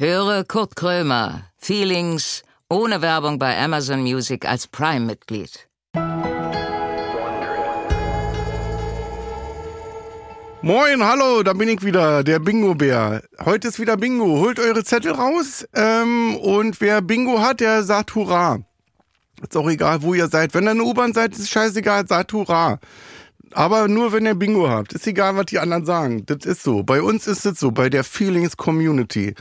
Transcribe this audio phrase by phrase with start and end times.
[0.00, 5.68] Höre Kurt Krömer, Feelings, ohne Werbung bei Amazon Music als Prime-Mitglied.
[10.62, 13.24] Moin, hallo, da bin ich wieder, der Bingo-Bär.
[13.44, 14.38] Heute ist wieder Bingo.
[14.38, 18.60] Holt eure Zettel raus ähm, und wer Bingo hat, der sagt Hurra.
[19.42, 20.54] Ist auch egal, wo ihr seid.
[20.54, 22.78] Wenn ihr eine U-Bahn seid, ist scheißegal, sagt Hurra.
[23.50, 24.92] Aber nur, wenn ihr Bingo habt.
[24.92, 26.24] Ist egal, was die anderen sagen.
[26.24, 26.84] Das ist so.
[26.84, 29.34] Bei uns ist es so, bei der Feelings Community.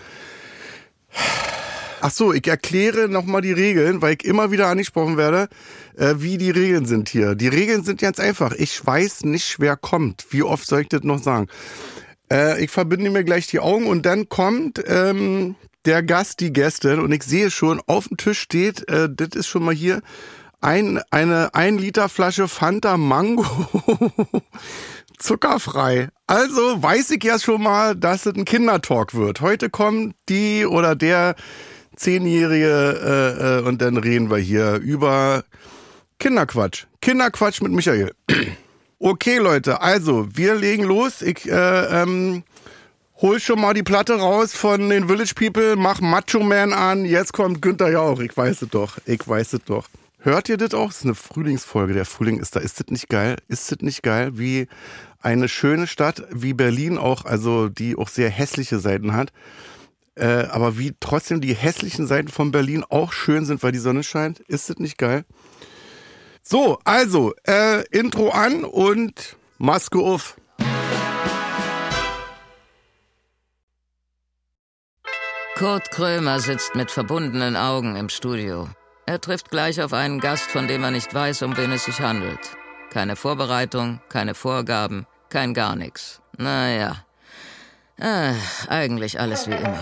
[2.00, 5.48] Ach so, ich erkläre nochmal die Regeln, weil ich immer wieder angesprochen werde,
[5.98, 7.34] äh, wie die Regeln sind hier.
[7.34, 8.54] Die Regeln sind ganz einfach.
[8.54, 10.28] Ich weiß nicht, wer kommt.
[10.30, 11.48] Wie oft soll ich das noch sagen?
[12.32, 17.00] Äh, ich verbinde mir gleich die Augen und dann kommt ähm, der Gast, die Gästin
[17.00, 20.02] und ich sehe schon, auf dem Tisch steht, äh, das ist schon mal hier,
[20.60, 23.46] ein, eine ein Liter Flasche Fanta Mango
[25.18, 26.10] zuckerfrei.
[26.28, 29.42] Also weiß ich ja schon mal, dass es ein Kindertalk wird.
[29.42, 31.36] Heute kommt die oder der
[31.96, 35.44] Zehnjährige äh, äh, und dann reden wir hier über
[36.20, 36.86] Kinderquatsch.
[37.02, 38.14] Kinderquatsch mit Michael.
[39.00, 41.22] Okay, Leute, also wir legen los.
[41.22, 42.42] Ich äh, ähm,
[43.22, 47.06] hol schon mal die Platte raus von den Village People, mach Macho Man an.
[47.06, 48.20] Jetzt kommt Günther Jauch.
[48.22, 48.98] Ich weiß es doch.
[49.06, 49.88] Ich weiß es doch.
[50.20, 50.88] Hört ihr das auch?
[50.88, 51.94] Das ist eine Frühlingsfolge.
[51.94, 52.60] Der Frühling ist da.
[52.60, 53.38] Ist das nicht geil?
[53.48, 54.68] Ist das nicht geil, wie
[55.28, 59.34] eine schöne Stadt wie Berlin auch, also die auch sehr hässliche Seiten hat,
[60.16, 64.04] äh, aber wie trotzdem die hässlichen Seiten von Berlin auch schön sind, weil die Sonne
[64.04, 64.40] scheint?
[64.40, 65.26] Ist das nicht geil?
[66.44, 70.38] So, also, äh, Intro an und Maske auf.
[75.58, 78.70] Kurt Krömer sitzt mit verbundenen Augen im Studio.
[79.06, 82.00] Er trifft gleich auf einen Gast, von dem er nicht weiß, um wen es sich
[82.00, 82.56] handelt.
[82.92, 86.22] Keine Vorbereitung, keine Vorgaben, kein gar nichts.
[86.38, 86.98] Naja,
[87.98, 88.34] äh,
[88.70, 89.82] eigentlich alles wie immer.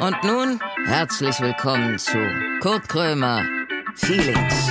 [0.00, 2.18] Und nun herzlich willkommen zu
[2.60, 3.42] Kurt Krömer
[3.94, 4.70] Feelings.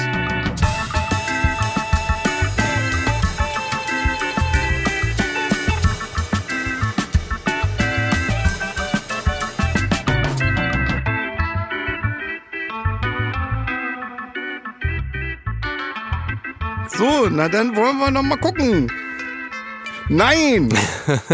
[16.98, 18.90] So, na dann wollen wir noch mal gucken.
[20.10, 20.72] Nein!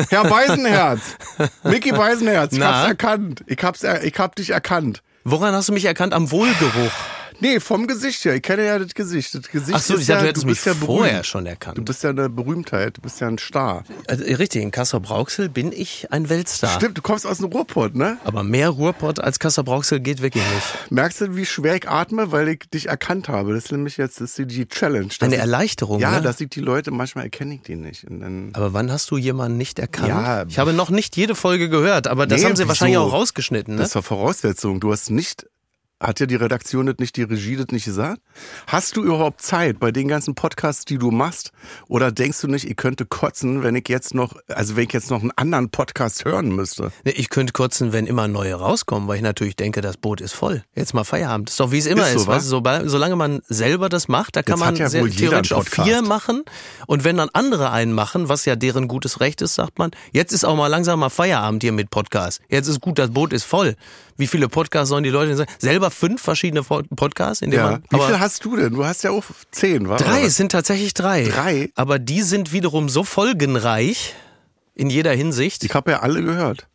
[0.09, 1.17] Herr Beisenherz!
[1.63, 2.73] Mickey Beisenherz, ich Na?
[2.79, 3.43] hab's erkannt.
[3.47, 5.01] Ich hab's, er- ich hab dich erkannt.
[5.23, 6.13] Woran hast du mich erkannt?
[6.13, 6.91] Am Wohlgeruch.
[7.41, 8.35] Nee, vom Gesicht her.
[8.35, 9.33] Ich kenne ja das Gesicht.
[9.35, 10.85] Das Gesicht Ach so, ist ich dachte, ja, du hättest mich ja berühmt.
[10.85, 11.83] vorher schon Du erkannt.
[11.83, 13.83] bist ja eine Berühmtheit, du bist ja ein Star.
[14.07, 16.75] Also, richtig, in Kassel-Brauxel bin ich ein Weltstar.
[16.75, 18.17] Stimmt, du kommst aus dem Ruhrpott, ne?
[18.23, 20.91] Aber mehr Ruhrpott als Kassel-Brauxel geht wirklich nicht.
[20.91, 23.53] Merkst du, wie schwer ich atme, weil ich dich erkannt habe?
[23.53, 25.07] Das ist nämlich jetzt das die Challenge.
[25.07, 26.21] dass Eine ich- Erleichterung, Ja, ne?
[26.21, 28.05] dass ich die Leute, manchmal erkenne ich die nicht.
[28.53, 30.07] Aber wann hast du jemanden nicht erkannt?
[30.09, 30.45] Ja.
[30.47, 33.07] ich habe noch nicht jede Folge gehört, aber das Nee, haben sie wahrscheinlich wieso?
[33.07, 33.81] auch rausgeschnitten, ne?
[33.81, 34.79] Das war Voraussetzung.
[34.79, 35.47] Du hast nicht,
[36.01, 38.19] hat ja die Redaktion das nicht, die Regie das nicht gesagt?
[38.67, 41.51] Hast du überhaupt Zeit bei den ganzen Podcasts, die du machst?
[41.87, 45.11] Oder denkst du nicht, ich könnte kotzen, wenn ich jetzt noch, also wenn ich jetzt
[45.11, 46.91] noch einen anderen Podcast hören müsste?
[47.05, 50.33] Nee, Ich könnte kotzen, wenn immer neue rauskommen, weil ich natürlich denke, das Boot ist
[50.33, 50.63] voll.
[50.75, 51.49] Jetzt mal Feierabend.
[51.51, 52.21] Ist doch wie es immer Ist ist.
[52.23, 55.05] so, weißt du, sobald- solange man selber das macht, da kann Jetzt man ja sehr,
[55.07, 56.43] theoretisch auch vier machen.
[56.87, 60.33] Und wenn dann andere einen machen, was ja deren gutes Recht ist, sagt man, jetzt
[60.33, 62.41] ist auch mal langsam mal Feierabend hier mit Podcast.
[62.49, 63.75] Jetzt ist gut, das Boot ist voll.
[64.21, 65.51] Wie viele Podcasts sollen die Leute denn sagen?
[65.57, 67.71] Selber fünf verschiedene Po- Podcasts, in denen Ja.
[67.71, 67.83] man.
[67.89, 68.71] Wie aber viel hast du denn?
[68.73, 69.97] Du hast ja auch zehn, wa?
[69.97, 71.23] Drei, es sind tatsächlich drei.
[71.25, 71.71] Drei?
[71.75, 74.13] Aber die sind wiederum so folgenreich
[74.75, 75.63] in jeder Hinsicht.
[75.63, 76.67] Ich habe ja alle gehört.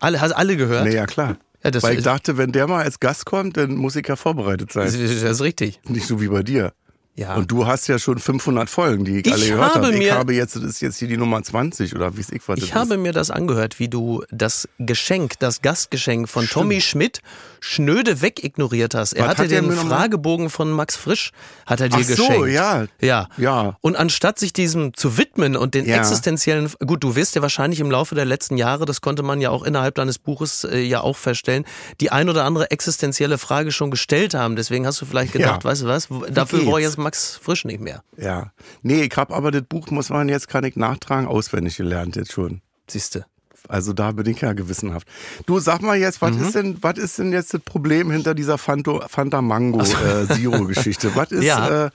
[0.00, 0.84] Alle, hast alle gehört?
[0.84, 1.36] Nee, ja klar.
[1.64, 4.70] Ja, Weil ich dachte, wenn der mal als Gast kommt, dann muss ich ja vorbereitet
[4.72, 4.84] sein.
[4.84, 5.80] Das ist richtig.
[5.88, 6.72] Nicht so wie bei dir.
[7.16, 7.36] Ja.
[7.36, 9.96] Und du hast ja schon 500 Folgen, die ich, Ich alle gehört habe habe.
[9.98, 12.58] Ich habe jetzt, das ist jetzt hier die Nummer 20 oder wie es ich das
[12.58, 17.20] Ich habe mir das angehört, wie du das Geschenk, das Gastgeschenk von Tommy Schmidt
[17.60, 19.12] schnöde wegignoriert hast.
[19.12, 21.30] Er Was hatte hat den mal- Fragebogen von Max Frisch,
[21.66, 22.48] hat er dir Ach so, geschenkt.
[22.50, 22.86] ja.
[23.00, 23.28] Ja.
[23.36, 23.76] Ja.
[23.80, 25.98] Und anstatt sich diesem zu widmen und den Ja.
[25.98, 29.50] existenziellen, gut, du wirst ja wahrscheinlich im Laufe der letzten Jahre, das konnte man ja
[29.50, 31.64] auch innerhalb deines Buches äh, ja auch feststellen,
[32.00, 34.56] die ein oder andere existenzielle Frage schon gestellt haben.
[34.56, 35.70] Deswegen hast du vielleicht gedacht, Ja.
[35.70, 38.02] weißt du was, dafür brauche ich jetzt Max Frisch nicht mehr.
[38.16, 38.50] Ja.
[38.82, 42.32] Nee, ich habe aber das Buch, muss man jetzt, kann ich nachtragen, auswendig gelernt jetzt
[42.32, 42.60] schon.
[42.90, 43.24] Siehste.
[43.68, 45.06] Also da bin ich ja gewissenhaft.
[45.46, 46.42] Du sag mal jetzt, was Mhm.
[46.44, 50.64] ist denn, was ist denn jetzt das Problem hinter dieser Fanto, Fanta Mango äh, Zero
[50.66, 51.10] Geschichte?
[51.16, 51.86] Was ist, Ja.
[51.86, 51.90] äh,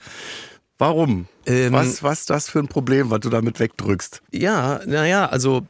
[0.78, 1.26] warum?
[1.46, 4.22] Ähm, was, was ist das für ein Problem, was du damit wegdrückst?
[4.32, 5.66] Ja, naja, also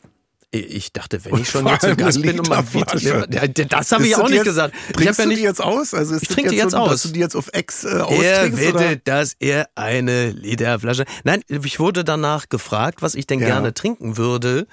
[0.52, 2.64] ich dachte, wenn ich schon jetzt zu Gast eine bin und mal
[2.98, 4.74] Ja, das habe ich auch nicht jetzt, gesagt.
[4.88, 5.94] Ich Trinkst habe ja du nicht die jetzt aus?
[5.94, 6.90] Also Ich trinke die jetzt so, aus.
[6.90, 11.04] Dass du die jetzt auf Ex äh, Er wettet, dass er eine Literflasche.
[11.22, 13.46] Nein, ich wurde danach gefragt, was ich denn Ja.
[13.46, 14.66] gerne trinken würde.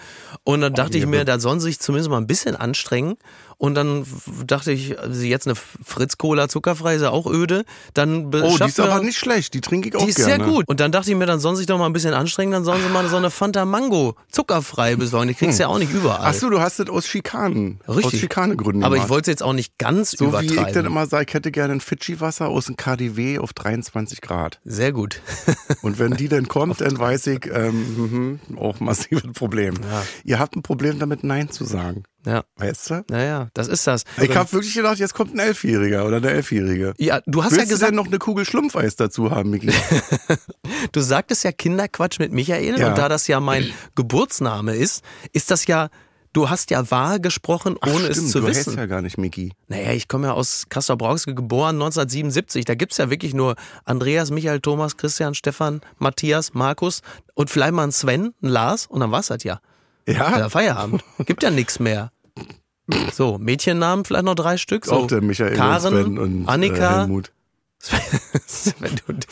[0.44, 3.16] Und dann dachte ich mir, da sollen sie sich zumindest mal ein bisschen anstrengen.
[3.60, 4.06] Und dann
[4.46, 7.66] dachte ich, also jetzt eine Fritz-Cola zuckerfrei ist ja auch öde.
[7.94, 9.54] Dann Oh, die ist aber nicht schlecht.
[9.54, 10.36] Die trinke ich auch die ist gerne.
[10.36, 10.68] sehr gut.
[10.68, 12.64] Und dann dachte ich mir, dann sollen sie sich doch mal ein bisschen anstrengen, dann
[12.64, 15.30] sollen sie mal so eine Fanta Mango zuckerfrei besorgen.
[15.30, 16.20] Die kriegst du ja auch nicht überall.
[16.30, 17.80] Ach so, du hast das aus Schikanen.
[17.88, 18.20] Aus Richtig.
[18.22, 19.10] Schikanegründen Aber ich gemacht.
[19.10, 20.74] wollte es jetzt auch nicht ganz So wie ich übertreiben.
[20.76, 24.60] dann immer sage, ich hätte gerne ein Fidschi-Wasser aus dem KDW auf 23 Grad.
[24.66, 25.22] Sehr gut.
[25.82, 29.74] Und wenn die dann kommt, dann weiß ich, ähm, mhm, auch massives Problem.
[30.24, 32.04] Ihr habt ein Problem damit, Nein zu sagen.
[32.28, 33.06] Ja, Weißt du?
[33.10, 34.04] naja, das ist das.
[34.22, 36.94] Ich habe wirklich gedacht, jetzt kommt ein Elfjähriger oder eine Elfjährige.
[36.98, 39.72] ja, du hast Willst ja du gesagt, denn noch eine Kugel Schlumpfeis dazu haben, Miki?
[40.92, 42.90] du sagtest ja Kinderquatsch mit Michael Ja.
[42.90, 45.90] und da das ja mein Geburtsname ist, ist das ja,
[46.34, 48.72] du hast ja wahr gesprochen, Ach, ohne stimmt, es zu du wissen.
[48.72, 49.54] heißt ja gar nicht Miki.
[49.70, 52.66] Naja, ich komme ja aus Kassel-Brauxel, geboren 1977.
[52.66, 57.02] Da gibt's ja wirklich nur Andreas, Michael, Thomas, Christian, Stefan, Matthias, Markus
[57.36, 59.60] und vielleicht mal einen Sven, einen Lars und dann war's das ja.
[60.08, 61.04] Ja, Ja, Feierabend.
[61.26, 62.12] Gibt ja nichts mehr.
[63.14, 64.86] So, Mädchennamen vielleicht noch drei Stück.
[64.86, 66.76] So, auch der Michael Karen, und Sven und Annika.
[66.96, 67.32] Äh, Helmut.
[67.80, 69.28] Sven und-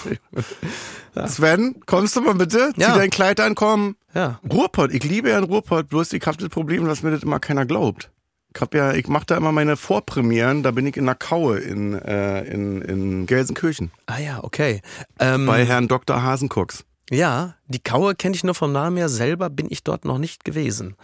[1.27, 2.71] Sven, kommst du mal bitte?
[2.77, 2.93] Ja.
[2.93, 3.95] Zieh dein Kleid an, komm.
[4.13, 7.23] ja, Ruhrpott, ich liebe ja einen Ruhrpott, bloß ich habe das Problem, dass mir das
[7.23, 8.11] immer keiner glaubt.
[8.53, 11.57] Ich hab ja, ich mache da immer meine Vorpremieren, da bin ich in der Kaue
[11.59, 13.91] in, äh, in, in Gelsenkirchen.
[14.05, 14.81] ah ja, okay.
[15.19, 16.21] Ähm, Bei Herrn Dr.
[16.21, 16.85] Hasenkocks.
[17.09, 19.09] ja, die Kaue kenne ich nur vom Namen her.
[19.09, 20.95] Selber bin ich dort noch nicht gewesen.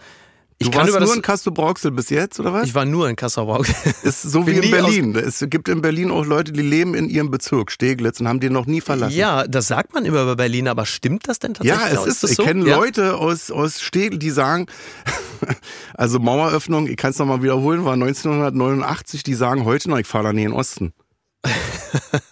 [0.62, 2.68] Ich Du kann warst über nur in Castrop-Rauxel bis jetzt, oder was?
[2.68, 3.74] Ich war nur in Kassel-Brauxel.
[4.02, 5.16] ist so wie in Berlin.
[5.16, 8.52] Es gibt in Berlin auch Leute, die leben in ihrem Bezirk, Steglitz, und haben den
[8.52, 9.16] noch nie verlassen.
[9.16, 11.82] Ja, das sagt man immer über Berlin, aber stimmt das denn tatsächlich?
[11.82, 12.06] Ja, es auch?
[12.06, 12.44] ist, das ich so?
[12.44, 12.76] kenne Ja.
[12.76, 14.66] Leute aus, aus Stegel, die sagen,
[15.94, 20.24] also Maueröffnung, ich kann es nochmal wiederholen, war 1989, die sagen heute noch, ich fahre
[20.24, 20.92] da nie in den Osten.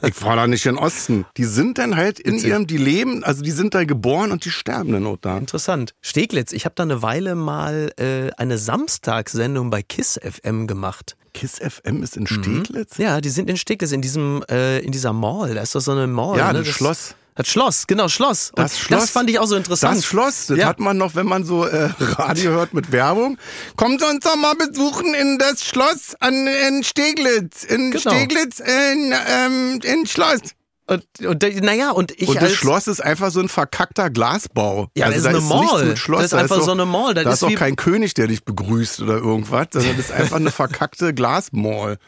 [0.02, 1.24] Ich fahre da nicht in den Osten.
[1.36, 4.50] Die sind dann halt in ihrem, die leben, also die sind da geboren und die
[4.50, 5.38] sterben dann auch da.
[5.38, 5.94] Interessant.
[6.00, 11.16] Steglitz, ich habe da eine Weile mal äh, eine Samstagssendung bei KISS FM gemacht.
[11.32, 12.26] KISS FM ist in Mhm.
[12.26, 12.96] Steglitz?
[12.98, 15.54] Ja, die sind in Steglitz, in diesem, äh, in dieser Mall.
[15.54, 16.38] Da ist doch so eine Mall.
[16.38, 16.60] Ja, ne?
[16.60, 17.14] das Schloss.
[17.36, 18.50] Das Schloss, genau, Schloss.
[18.50, 19.00] Und Das Schloss.
[19.02, 19.96] Das fand ich auch so interessant.
[19.98, 20.66] Das Schloss, das Ja.
[20.66, 23.38] hat man noch, wenn man so äh, Radio hört mit Werbung.
[23.76, 27.64] Kommt uns doch mal besuchen in das Schloss an, in Steglitz.
[27.64, 28.00] In Genau.
[28.00, 30.40] Steglitz, in, ähm, in Schloss.
[30.86, 34.88] Und, und naja, und ich Und das als, Schloss ist einfach so ein verkackter Glasbau.
[34.96, 35.90] Ja, das ist da eine so Mall.
[35.90, 37.14] ein Schloss, Das ist da einfach doch- so eine Mall.
[37.14, 40.06] Das Da ist ist auch wie- kein König, der dich begrüßt oder irgendwas, sondern das
[40.06, 41.98] ist einfach eine verkackte Glasmall.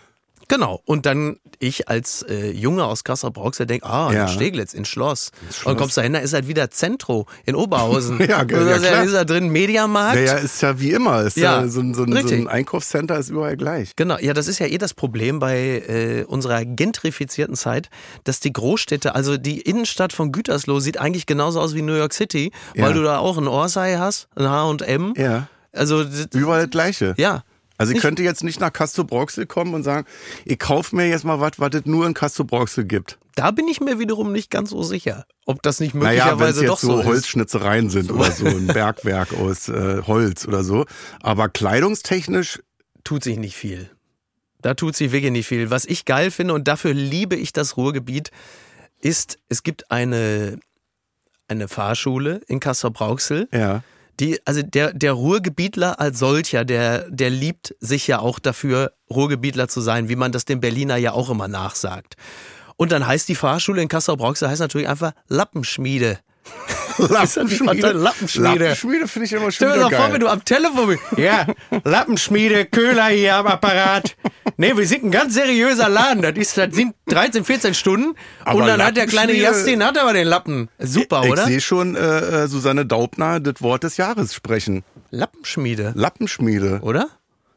[0.53, 0.83] Genau.
[0.85, 4.23] Und dann ich als äh, Junge aus Kassel-Brauxel denke, ah, Ja.
[4.25, 5.31] in Steglitz, in Schloss.
[5.51, 5.65] Schloss.
[5.65, 8.19] Und kommst da hin, da ist halt wieder Zentro in Oberhausen.
[8.29, 10.17] Ja, ge- Und da ja, ist ja, da drin Mediamarkt.
[10.17, 11.23] Naja, ist ja wie immer.
[11.23, 13.97] Ist ja, Ja, so, ein, so, so ein Einkaufscenter ist überall gleich.
[13.97, 15.57] Genau, ja, das ist ja eh das Problem bei
[15.89, 17.89] äh, unserer gentrifizierten Zeit,
[18.25, 22.13] dass die Großstädte, also die Innenstadt von Gütersloh sieht eigentlich genauso aus wie New York
[22.13, 22.85] City, Ja.
[22.85, 25.15] weil du da auch ein Orsay hast, ein H&M.
[25.17, 25.49] Ja.
[25.73, 26.05] Also,
[26.35, 27.15] Überall das Gleiche.
[27.17, 27.43] ja.
[27.83, 30.07] Also ich Nicht- könnte jetzt nicht nach Castrop-Rauxel kommen und sagen,
[30.45, 33.19] ich kaufe mir jetzt mal was, was es nur in Castrop-Rauxel gibt.
[33.35, 36.25] Da bin ich mir wiederum nicht ganz so sicher, ob das nicht Naja, wenn es
[36.57, 37.05] möglicherweise jetzt doch so, so.
[37.05, 40.85] Holzschnitzereien sind oder so, ein Bergwerk aus äh, Holz oder so.
[41.23, 42.61] Aber kleidungstechnisch,
[43.05, 43.91] tut sich nicht viel.
[44.61, 45.71] Da tut sich wirklich nicht viel.
[45.71, 48.31] Was ich geil finde und dafür liebe ich das Ruhrgebiet,
[49.01, 50.61] ist, es gibt eine,
[51.49, 53.49] eine Fahrschule in Kassel-Brauxel.
[53.53, 53.83] ja.
[54.21, 59.69] Die, also der, der Ruhrgebietler als solcher, der, der liebt sich ja auch dafür, Ruhrgebietler
[59.69, 62.17] zu sein, wie man das dem Berliner ja auch immer nachsagt.
[62.77, 66.19] Und dann heißt die Fahrschule in Kassel-Brauxel heißt natürlich einfach Lappenschmiede.
[66.99, 67.93] Lappenschmiede.
[67.93, 68.65] Lappenschmiede.
[68.65, 71.03] Lappenschmiede finde ich immer schon Stell dir doch vor, wenn du am Telefon bist.
[71.17, 71.47] Ja,
[71.85, 74.17] Lappenschmiede, Köhler hier am Apparat.
[74.57, 76.23] Nee, wir sind ein ganz seriöser Laden.
[76.23, 78.15] Das, ist, das sind 13, 14 Stunden.
[78.45, 80.69] Aber und dann hat der kleine Justin hat aber den Lappen.
[80.79, 81.47] Super, ich oder?
[81.47, 84.85] sehe schon äh, äh, Susanne Daubner das Wort des Jahres sprechen.
[85.11, 86.81] Lappenschmiede, Lappenschmiede.
[86.83, 87.09] oder?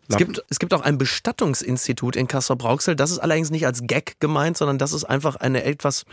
[0.08, 2.96] Es gibt, es gibt auch ein Bestattungsinstitut in Kassel-Brauxel.
[2.96, 6.06] Das ist allerdings nicht als Gag gemeint, sondern das ist einfach eine etwas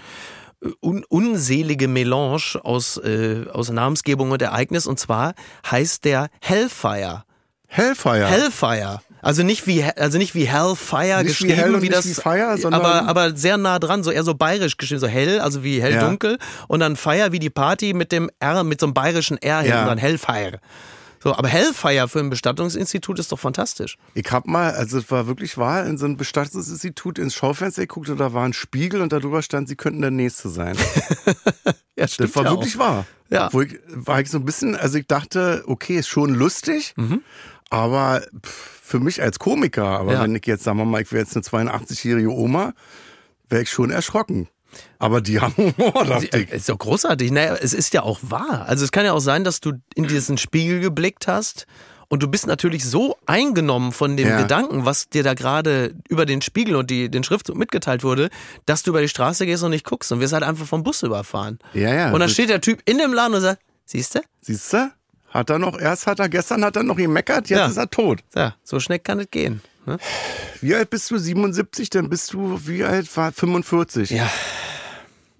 [0.80, 4.86] un unselige Melange aus, äh, aus Namensgebung und Ereignis.
[4.86, 5.34] Und zwar
[5.70, 7.24] heißt der Hellfire.
[7.68, 8.26] Hellfire.
[8.26, 9.00] Hellfire.
[9.22, 12.14] Also nicht wie also nicht wie Hellfire Nicht wie geschrieben, hell und wie das wie
[12.14, 15.62] Fire, sondern- aber aber sehr nah dran, so eher so bayerisch geschrieben, so hell, also
[15.62, 16.00] wie hell Ja.
[16.04, 19.58] dunkel und dann Fire wie die Party mit dem R mit so einem bayerischen R
[19.58, 19.82] hinten Ja.
[19.82, 20.58] und dann Hellfire.
[21.22, 23.96] So, aber Hellfire für ein Bestattungsinstitut ist doch fantastisch.
[24.14, 28.08] Ich hab mal, also es war wirklich wahr, in so einem Bestattungsinstitut ins Schaufenster geguckt
[28.08, 30.76] und da war ein Spiegel und darüber stand, sie könnten der Nächste sein.
[31.94, 33.04] Ja, Das war wirklich wahr.
[33.28, 33.50] Ja.
[33.52, 36.94] Wo ich, war ich so ein bisschen, also ich dachte, okay, ist schon lustig,
[37.70, 40.22] aber pff, für mich als Komiker, aber Ja.
[40.22, 42.72] wenn ich jetzt, sagen wir mal, ich wäre jetzt eine 82-jährige Oma,
[43.48, 44.48] wäre ich schon erschrocken.
[44.98, 46.32] Aber die haben Humor, dachte ich.
[46.52, 47.30] Äh, Ist doch großartig.
[47.30, 48.64] Naja, es ist ja auch wahr.
[48.68, 51.66] Also es kann ja auch sein, dass du in diesen Spiegel geblickt hast
[52.08, 54.40] Und du bist natürlich so eingenommen von dem Ja.
[54.42, 58.28] Gedanken, was dir da gerade über den Spiegel und die, den Schriftzug mitgeteilt wurde,
[58.66, 61.02] dass du über die Straße gehst und nicht guckst und wirst halt einfach vom Bus
[61.02, 61.58] überfahren.
[61.72, 62.12] Ja, ja.
[62.12, 64.20] Und dann steht der Typ in dem Laden und sagt, siehst du?
[64.42, 64.92] Siehst du?
[65.30, 67.66] Hat er noch, erst hat er, gestern hat er noch gemeckert, jetzt Ja.
[67.66, 68.20] ist er tot.
[68.34, 69.62] Ja, so schnell kann es gehen.
[69.86, 69.96] Ne?
[70.60, 71.16] Wie alt bist du?
[71.16, 74.10] 77, dann bist du, wie alt war 45?
[74.10, 74.30] Ja.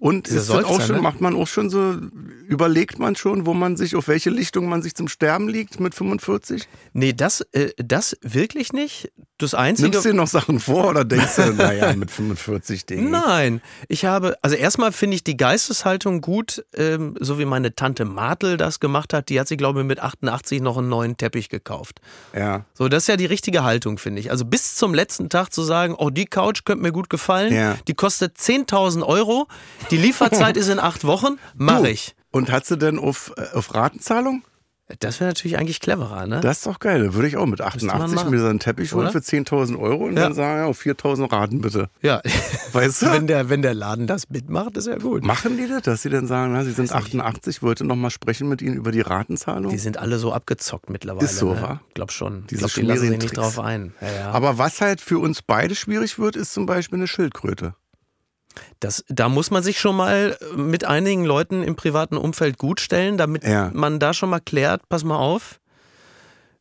[0.03, 1.01] Und ist das auch schon, ne?
[1.01, 1.95] macht man auch schon so,
[2.45, 5.95] überlegt man schon, wo man sich, auf welche Lichtung man sich zum Sterben liegt mit
[5.95, 6.67] 45?
[6.91, 9.13] Nee, das, äh, das wirklich nicht.
[9.37, 9.89] Das Einzige.
[9.89, 13.09] Nimmst du dir noch Sachen vor oder denkst du, naja, mit 45 Dinge?
[13.09, 18.03] Nein, ich habe, also erstmal finde ich die Geisteshaltung gut, ähm, so wie meine Tante
[18.03, 19.29] Martel das gemacht hat.
[19.29, 22.01] Die hat sich, glaube ich, mit 88 noch einen neuen Teppich gekauft.
[22.35, 22.65] Ja.
[22.73, 24.31] So, das ist ja die richtige Haltung, finde ich.
[24.31, 27.77] Also bis zum letzten Tag zu sagen, oh, die Couch könnte mir gut gefallen, Ja.
[27.87, 29.47] die kostet 10.000 Euro,
[29.91, 32.15] die Lieferzeit ist in acht Wochen, mache ich.
[32.31, 34.43] Und hast du denn auf, äh, auf Ratenzahlung?
[34.99, 36.41] Das wäre natürlich eigentlich cleverer, ne?
[36.41, 37.01] Das ist doch geil.
[37.05, 38.29] Da würde ich auch mit man 88 machen.
[38.31, 40.23] mir so einen Teppich holen für 10.000 Euro und Ja.
[40.23, 41.89] dann sagen, ja, auf 4.000 Raten bitte.
[42.01, 42.21] ja.
[42.73, 43.05] Weißt du?
[43.11, 45.23] wenn, der, wenn der Laden das mitmacht, ist ja gut.
[45.23, 48.49] Machen die das, dass sie dann sagen, na, sie sind 88, wollte noch mal sprechen
[48.49, 49.71] mit ihnen über die Ratenzahlung?
[49.71, 51.25] Die sind alle so abgezockt mittlerweile.
[51.25, 51.61] Ist so, ne?
[51.61, 51.81] wa?
[51.93, 52.45] Glaub schon.
[52.49, 53.35] Diese ich glaub, die lassen sich nicht Tricks.
[53.35, 53.93] drauf ein.
[54.01, 54.31] Ja, ja.
[54.31, 57.73] Aber was halt für uns beide schwierig wird, ist zum Beispiel eine Schildkröte.
[58.79, 63.17] Das, da muss man sich schon mal mit einigen Leuten im privaten Umfeld gut stellen,
[63.17, 63.71] damit Ja.
[63.73, 65.59] man da schon mal klärt, pass mal auf,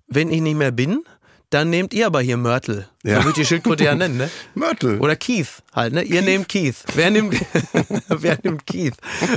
[0.07, 1.05] wenn ich nicht mehr bin,
[1.51, 2.89] dann nehmt ihr aber hier Mörtel.
[3.03, 3.19] Ja.
[3.21, 4.31] So wird die Schildkröte ja nennen, ne?
[4.55, 4.99] Mörtel.
[5.01, 6.03] Oder Keith halt, ne?
[6.03, 6.77] Ihr nehmt Keith.
[6.95, 7.35] Wer nimmt,
[8.09, 8.95] wer nimmt Keith?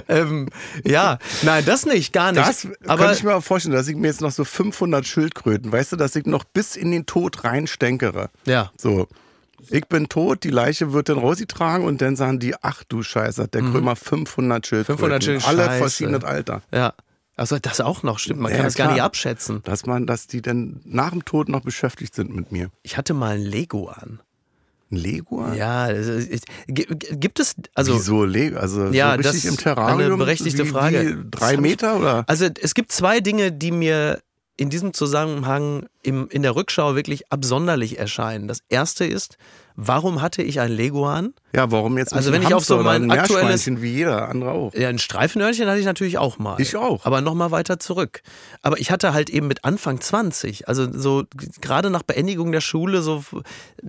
[0.07, 0.47] Ähm,
[0.85, 2.47] ja, nein, das nicht, gar nicht.
[2.47, 5.71] das aber könnte ich mir auch vorstellen, dass ich mir jetzt noch so 500 Schildkröten,
[5.71, 8.29] weißt du, dass ich noch bis in den Tod reinstenkere.
[8.45, 9.07] ja, So,
[9.69, 13.43] ich bin tot, die Leiche wird dann rausgetragen und dann sagen die, ach du Scheiße,
[13.43, 14.97] hat der Krömer 500 Schildkröten.
[14.97, 15.25] 500 Mhm.
[15.25, 15.77] Schildkröten, Alle Scheiße.
[15.79, 16.61] verschiedenes Alter.
[16.73, 16.93] ja.
[17.37, 18.39] Also das auch noch, stimmt.
[18.39, 19.59] Man Ja, kann das gar nicht abschätzen.
[19.65, 22.69] Dass man, dass die dann nach dem Tod noch beschäftigt sind mit mir.
[22.81, 24.21] Ich hatte mal ein Lego an.
[24.89, 25.45] Ein Lego?
[25.53, 28.57] Ja, das ist- gi- gibt es, also Wieso Lego?
[28.57, 29.99] Also Ja, so richtig das im Terrarium?
[29.99, 31.17] eine berechtigte wie, Frage.
[31.25, 32.23] Wie drei ich- Meter oder?
[32.27, 34.21] Also es gibt zwei Dinge, die mir
[34.57, 38.47] in diesem Zusammenhang im, in der Rückschau wirklich absonderlich erscheinen.
[38.47, 39.37] Das erste ist,
[39.75, 41.33] warum hatte ich ein Leguan?
[41.55, 44.51] Ja, warum jetzt nicht Also wenn ich auf so mein ein aktuelles- wie jeder andere
[44.51, 44.73] auch?
[44.73, 46.59] Ja, ein Streifenhörnchen hatte ich natürlich auch mal.
[46.59, 47.05] Ich auch.
[47.05, 48.21] Aber noch mal weiter zurück.
[48.61, 51.23] Aber ich hatte halt eben mit Anfang 20, also so
[51.61, 53.43] gerade nach Beendigung der Schule so ein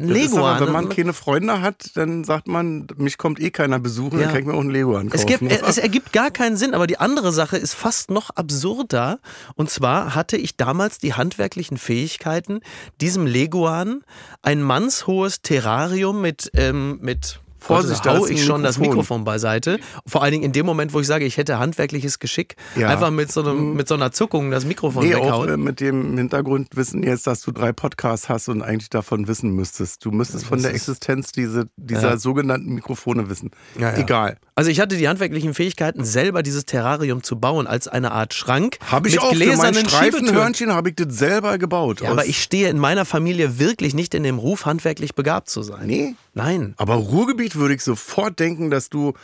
[0.08, 0.56] Das Leguan.
[0.56, 4.26] aber, wenn man keine Freunde hat, dann sagt man, mich kommt eh keiner besuchen, Ja.
[4.26, 5.18] dann kann ich mir auch ein Lego ankaufen.
[5.18, 9.18] Es, gibt, es ergibt gar keinen Sinn, aber die andere Sache ist fast noch absurder.
[9.56, 12.60] Und zwar hatte ich damals die handwerklichen Fähigkeiten,
[13.00, 14.02] diesem Leguan
[14.42, 15.42] ein mannshohes
[15.76, 19.24] Terrarium mit, ähm, mit Vorsicht, da da hau ich schon das Mikrofon.
[19.24, 19.78] Beiseite.
[20.06, 22.88] Vor allen Dingen in dem Moment, wo ich sage, ich hätte handwerkliches Geschick, Ja.
[22.88, 25.48] einfach mit so, einem, mit so einer Zuckung das Mikrofon Nee, auch weghauen.
[25.48, 30.04] äh, mit dem Hintergrundwissen jetzt, dass du drei Podcasts hast und eigentlich davon wissen müsstest.
[30.04, 32.16] Du müsstest von der Existenz diese, dieser Ja.
[32.18, 33.50] sogenannten Mikrofone wissen.
[33.96, 34.36] Egal.
[34.54, 38.78] Also ich hatte die handwerklichen Fähigkeiten, selber dieses Terrarium zu bauen als eine Art Schrank.
[38.90, 39.88] Habe ich mit auch für mein gläsernen.
[39.88, 42.00] Streifenhörnchen habe ich das selber gebaut.
[42.00, 45.62] Ja, aber ich stehe in meiner Familie wirklich nicht in dem Ruf, handwerklich begabt zu
[45.62, 45.86] sein.
[45.86, 46.14] Nee.
[46.32, 46.74] Nein.
[46.76, 49.14] Aber Ruhrgebiet würde ich sofort denken, dass du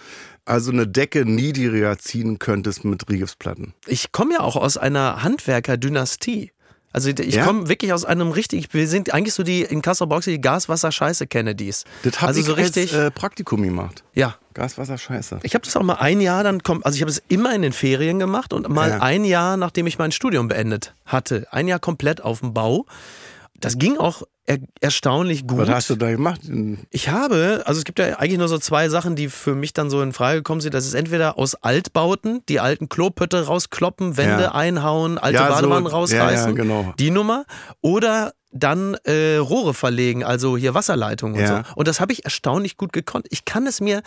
[0.45, 3.75] also eine Decke niedriger ziehen könntest mit Rigipsplatten.
[3.87, 6.51] Ich komme ja auch aus einer Handwerker-Dynastie.
[6.95, 7.47] Also ich Ja?
[7.47, 11.85] komme wirklich aus einem richtig, wir sind eigentlich so die in Kassel Box die Gas-Wasser-Scheiße-Kennedys.
[12.03, 14.05] Das habe Also ich so richtig, als äh, Praktikum gemacht.
[14.15, 14.37] ja.
[14.55, 15.41] Gaswasser scheiße.
[15.45, 17.63] Ich habe das auch mal ein Jahr dann kommt, also ich habe es immer in
[17.63, 18.99] den Ferien gemacht und mal Ja.
[19.01, 22.85] ein Jahr, nachdem ich mein Studium beendet hatte, ein Jahr komplett auf dem Bau.
[23.59, 25.59] Das ging auch er, erstaunlich gut.
[25.59, 26.41] Was hast du da gemacht?
[26.91, 29.91] Ich habe, also es gibt ja eigentlich nur so zwei Sachen, die für mich dann
[29.91, 30.75] so in Frage gekommen sind.
[30.75, 34.53] Das ist entweder aus Altbauten, die alten Klopötte rauskloppen, Wände Ja.
[34.53, 36.51] einhauen, alte Ja, so- Badewannen ja, rausreißen.
[36.51, 36.95] ja, genau.
[36.99, 37.45] Die Nummer.
[37.81, 41.63] Oder dann äh, Rohre verlegen, also hier Wasserleitungen und so.
[41.75, 43.27] Und das habe ich erstaunlich gut gekonnt.
[43.31, 44.03] Ich kann es mir,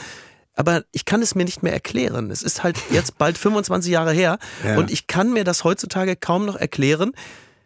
[0.56, 2.30] aber ich kann es mir nicht mehr erklären.
[2.30, 4.78] Es ist halt jetzt bald 25 Jahre her Ja.
[4.78, 7.14] und ich kann mir das heutzutage kaum noch erklären,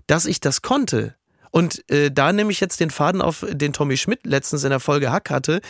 [0.07, 1.15] dass ich das konnte.
[1.51, 4.79] Und äh, da nehme ich jetzt den Faden auf, den Tommy Schmidt letztens in der
[4.79, 5.61] Folge Hack hatte,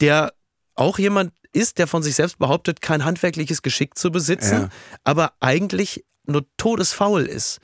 [0.00, 0.32] der
[0.74, 4.68] auch jemand ist, der von sich selbst behauptet, kein handwerkliches Geschick zu besitzen, Ja.
[5.04, 7.58] aber eigentlich nur todesfaul ist.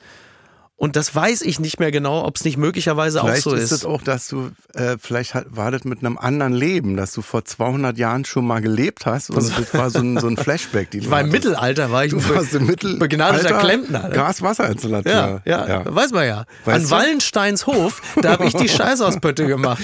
[0.79, 3.63] Und das weiß ich nicht mehr genau, ob es nicht möglicherweise Vielleicht auch so ist
[3.63, 3.71] ist.
[3.71, 7.23] es auch, dass du, äh, vielleicht hat, war das mit einem anderen Leben, dass du
[7.23, 10.91] vor 200 Jahren schon mal gelebt hast und das war so ein, so ein Flashback.
[10.91, 14.09] Die ich war im Mittelalter, war ich Du warst im Mittel begnadeter Klempner.
[14.09, 14.13] ne?
[14.13, 15.41] Gaswasserinstallateur.
[15.45, 16.45] Ja, ja, weiß man ja.
[16.65, 16.89] Weißt An du?
[16.91, 19.81] Wallensteins Hof, da habe ich die Scheiße aus Pötte gemacht.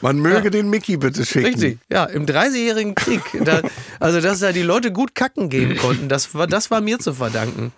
[0.00, 1.48] Man möge den Mickey bitte schicken.
[1.48, 3.20] Richtig, ja, im 30-jährigen Krieg.
[3.44, 3.60] Da,
[3.98, 7.12] also, dass da die Leute gut kacken gehen konnten, das war, das war mir zu
[7.12, 7.72] verdanken.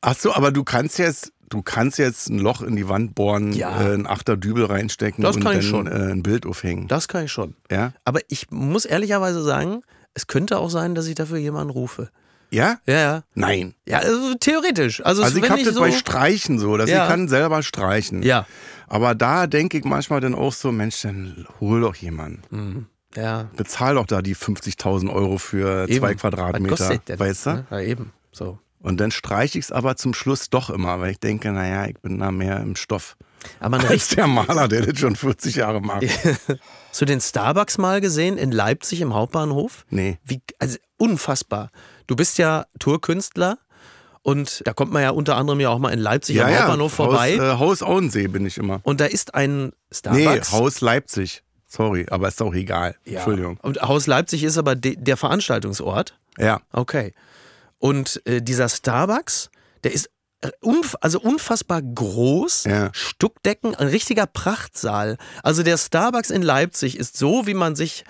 [0.00, 3.52] Ach so, aber du kannst jetzt, du kannst jetzt ein Loch in die Wand bohren,
[3.52, 3.80] Ja.
[3.80, 5.86] äh, ein Achter Dübel reinstecken Das und kann dann ich schon.
[5.86, 6.88] Äh, ein Bild aufhängen.
[6.88, 7.54] Das kann ich schon.
[7.70, 7.92] Ja?
[8.04, 9.82] Aber ich muss ehrlicherweise sagen,
[10.14, 12.10] es könnte auch sein, dass ich dafür jemanden rufe.
[12.50, 12.78] Ja?
[12.86, 13.22] Ja, ja.
[13.34, 13.74] Nein.
[13.86, 15.04] Ja, also theoretisch.
[15.04, 17.02] Also, Also ich habe das so bei Streichen so, dass Ja.
[17.04, 18.22] ich kann selber streichen.
[18.22, 18.46] Ja.
[18.86, 22.86] Aber da denke ich manchmal dann auch so, Mensch, dann hol doch jemanden.
[23.16, 23.48] Ja.
[23.56, 25.98] Bezahl doch da die 50.000 Euro für Eben.
[25.98, 27.18] zwei Was Quadratmeter, kostet denn?
[27.18, 27.66] weißt du?
[27.70, 28.12] Ja, eben.
[28.30, 28.58] So.
[28.84, 31.98] Und dann streiche ich es aber zum Schluss doch immer, weil ich denke, naja, ich
[32.02, 33.16] bin da mehr im Stoff.
[33.58, 36.02] Aber Als der Maler, der das schon 40 Jahre macht.
[36.90, 39.86] Hast du den Starbucks mal gesehen in Leipzig im Hauptbahnhof?
[39.88, 40.18] Nee.
[40.24, 41.70] Wie, also unfassbar.
[42.06, 43.56] Du bist ja Tourkünstler
[44.22, 47.38] und da kommt man ja unter anderem ja auch mal in Leipzig am Hauptbahnhof vorbei.
[47.38, 48.80] Haus, äh, Haus Auensee bin ich immer.
[48.82, 50.52] und da ist ein Nee, Starbucks.
[50.52, 51.42] Haus Leipzig.
[51.66, 52.96] Sorry, aber ist auch egal.
[53.06, 53.14] ja.
[53.14, 53.58] Entschuldigung.
[53.62, 56.18] Und Haus Leipzig ist aber de, der Veranstaltungsort.
[56.38, 56.60] Ja.
[56.72, 57.14] Okay.
[57.84, 59.50] Und äh, dieser Starbucks,
[59.82, 60.08] der ist
[60.40, 62.88] äh, unf also unfassbar groß, Ja.
[62.94, 65.18] Stuckdecken, ein richtiger Prachtsaal.
[65.42, 68.04] Also der Starbucks in Leipzig ist so, wie man sich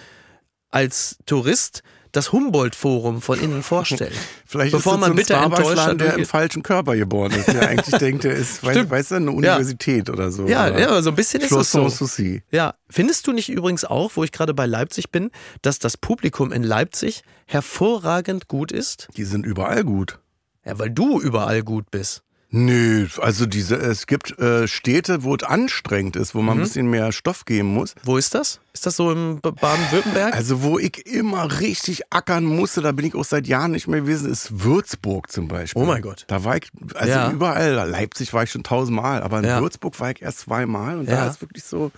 [0.71, 1.83] als Tourist
[2.17, 4.15] das Humboldt-Forum von innen vorstellt.
[4.47, 7.33] Vielleicht Bevor ist es man so ein bitter enttäuscht Starbucks-Laden, der im falschen Körper geboren
[7.33, 7.49] ist.
[7.49, 8.91] Der eigentlich denkt, der ist, weiß, Stimmt.
[8.91, 10.47] weißt du, eine Universität oder so.
[10.47, 11.89] Ja, oder ja, so ein bisschen ist Schloss es so.
[11.89, 12.43] Sanssouci.
[12.51, 15.31] Ja, findest du nicht übrigens auch, wo ich gerade bei Leipzig bin,
[15.63, 19.09] dass das Publikum in Leipzig hervorragend gut ist?
[19.17, 20.21] Die sind überall gut.
[20.65, 22.23] Ja, weil du überall gut bist.
[22.57, 26.47] Nö, also diese, es gibt äh, Städte, wo es anstrengend ist, wo Mhm.
[26.47, 27.97] man ein bisschen mehr Stoff geben muss.
[28.05, 28.61] Wo ist das?
[28.73, 30.33] Ist das so im Baden-Württemberg?
[30.35, 34.03] Also wo ich immer richtig ackern musste, da bin ich auch seit Jahren nicht mehr
[34.03, 35.83] gewesen, ist Würzburg zum Beispiel.
[35.83, 36.27] Oh mein Gott.
[36.29, 37.33] Da war ich, also Ja.
[37.33, 39.61] überall, Leipzig war ich schon tausendmal, aber in Ja.
[39.61, 41.25] Würzburg war ich erst zweimal und Ja.
[41.25, 41.91] da ist wirklich so,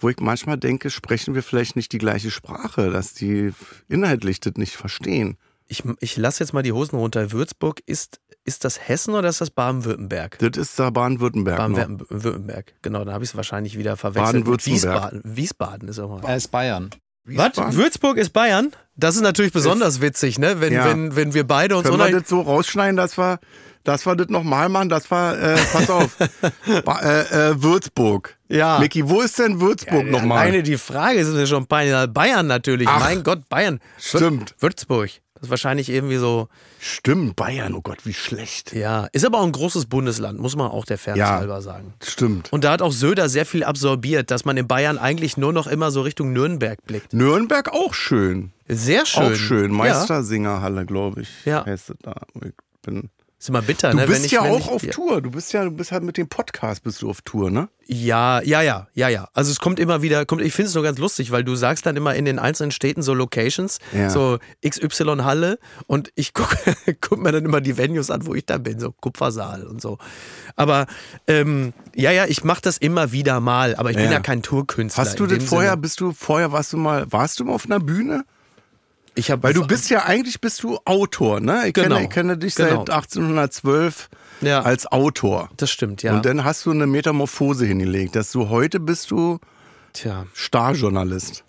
[0.00, 3.52] wo ich manchmal denke, sprechen wir vielleicht nicht die gleiche Sprache, dass die
[3.90, 5.36] inhaltlich das nicht verstehen.
[5.70, 7.30] Ich, ich lasse jetzt mal die Hosen runter.
[7.30, 10.38] Würzburg, ist, ist das Hessen oder ist das Baden-Württemberg?
[10.40, 11.58] Das ist da Baden-Württemberg.
[11.58, 14.44] Baden-Württemberg, genau, da habe ich es wahrscheinlich wieder verwechselt.
[14.44, 14.94] Baden-Württemberg.
[15.12, 15.22] Wiesbaden.
[15.24, 16.28] Wiesbaden ist auch mal.
[16.28, 16.90] Er ist Bayern.
[17.24, 17.52] Was?
[17.76, 18.72] Würzburg ist Bayern?
[18.96, 20.60] Das ist natürlich besonders witzig, ne?
[20.60, 20.86] Wenn, Ja.
[20.86, 23.38] wenn, wenn wir beide uns Können wir das so rausschneiden, dass wir,
[23.84, 24.88] dass wir das nochmal machen?
[24.88, 26.16] Das war, äh, pass auf,
[26.86, 28.36] ba äh, äh, Würzburg.
[28.48, 28.78] Ja.
[28.78, 30.38] Micky, wo ist denn Würzburg Ja, nochmal?
[30.38, 32.10] Alleine die Frage ist mir schon peinlich.
[32.14, 32.88] Bayern natürlich.
[32.88, 33.00] Ach.
[33.00, 33.78] mein Gott, Bayern.
[33.98, 34.54] Stimmt.
[34.58, 35.10] Würzburg.
[35.40, 36.48] Das ist wahrscheinlich irgendwie so.
[36.80, 38.72] Stimmt, Bayern, oh Gott, wie schlecht.
[38.74, 41.36] Ja, ist aber auch ein großes Bundesland, muss man auch der Fairness Ja.
[41.38, 41.94] halber sagen.
[42.02, 42.52] Stimmt.
[42.52, 45.66] Und da hat auch Söder sehr viel absorbiert, dass man in Bayern eigentlich nur noch
[45.68, 47.12] immer so Richtung Nürnberg blickt.
[47.12, 48.52] Nürnberg auch schön.
[48.68, 49.32] Sehr schön.
[49.32, 49.72] Auch schön.
[49.72, 51.28] Meistersingerhalle, glaube ich.
[51.44, 51.64] Ja.
[51.64, 52.14] Heißt da.
[52.44, 54.06] Ich bin Ist immer bitter, du ne?
[54.08, 55.22] bist wenn ich, ja auch ich, auf Tour.
[55.22, 57.68] Du bist ja, du bist halt mit dem Podcast bist du auf Tour, ne?
[57.86, 59.28] Ja, ja, ja, ja, ja.
[59.32, 61.86] Also es kommt immer wieder, kommt, ich finde es so ganz lustig, weil du sagst
[61.86, 64.10] dann immer in den einzelnen Städten so Locations, Ja.
[64.10, 66.56] so XY Halle und ich gucke
[67.00, 69.98] guck mir dann immer die Venues an, wo ich da bin, so Kupfersaal und so.
[70.56, 70.86] Aber
[71.28, 74.12] ähm, ja, ja, ich mache das immer wieder mal, aber ich bin Ja.
[74.14, 75.04] ja kein Tourkünstler.
[75.04, 75.82] Hast du dem vorher, Sinne.
[75.82, 78.24] bist du vorher, warst du mal, warst du mal auf einer Bühne?
[79.18, 81.66] Ich hab, Weil du bist ja eigentlich bist du Autor, ne?
[81.66, 81.96] Ich, Genau.
[81.96, 82.84] kenne, ich kenne dich Genau.
[82.86, 84.08] seit 1812
[84.42, 84.62] Ja.
[84.62, 85.48] als Autor.
[85.56, 86.14] Das stimmt, ja.
[86.14, 89.38] Und dann hast du eine Metamorphose hingelegt, dass du heute bist du
[90.00, 90.26] Tja.
[90.32, 91.42] Starjournalist.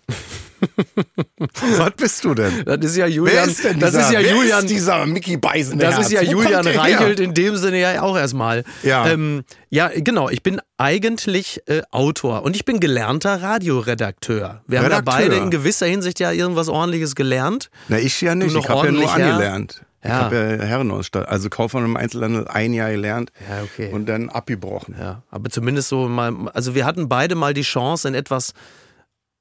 [1.77, 2.65] Was bist du denn?
[2.65, 3.47] Das ist ja Wer Julian.
[3.49, 4.59] ist denn das dieser, ist ja wer Julian.
[4.65, 5.77] ist dieser Mickey Beisen?
[5.77, 8.63] Das ist ja Julian Reichelt in dem Sinne ja auch erstmal.
[8.81, 9.07] Ja.
[9.07, 10.29] ähm, ja, genau.
[10.29, 14.63] Ich bin eigentlich äh, Autor und ich bin gelernter Radioredakteur.
[14.65, 15.13] Wir haben ja Redakteur.
[15.29, 17.69] beide in gewisser Hinsicht ja irgendwas Ordentliches gelernt.
[17.88, 18.55] Na, ich ja nicht.
[18.55, 19.83] Ich habe ja nur angelernt.
[20.01, 20.15] Ich Ja.
[20.23, 23.91] habe ja Herrenausstatt, also Kaufmann im Einzelhandel ein Jahr gelernt Ja, okay.
[23.91, 24.95] und dann abgebrochen.
[24.97, 28.53] Ja, aber zumindest so mal, also wir hatten beide mal die Chance, in etwas,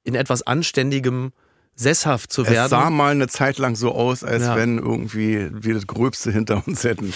[0.03, 1.31] in etwas Anständigem
[1.75, 2.69] sesshaft zu Es werden.
[2.69, 4.55] sah mal eine Zeit lang so aus, als Ja.
[4.57, 7.13] wenn irgendwie wir das Gröbste hinter uns hätten.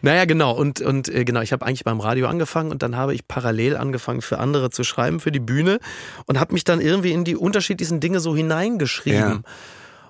[0.00, 0.52] Naja, genau.
[0.52, 3.76] Und, und äh, genau, ich habe eigentlich beim Radio angefangen und dann habe ich parallel
[3.76, 5.80] angefangen, für andere zu schreiben, für die Bühne
[6.26, 9.18] und habe mich dann irgendwie in die unterschiedlichsten Dinge so hineingeschrieben.
[9.20, 9.40] Ja.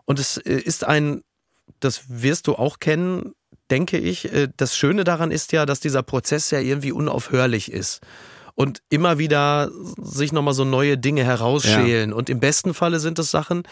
[0.05, 1.23] Und es äh, ist ein,
[1.81, 3.33] das wirst du auch kennen,
[3.71, 4.33] denke ich.
[4.33, 8.01] äh, Das Schöne daran ist ja, dass dieser Prozess ja irgendwie unaufhörlich ist.
[8.55, 9.71] Und immer wieder
[10.03, 12.13] sich nochmal so neue Dinge herausschälen.
[12.13, 13.63] Und im besten Falle sind es Sachen,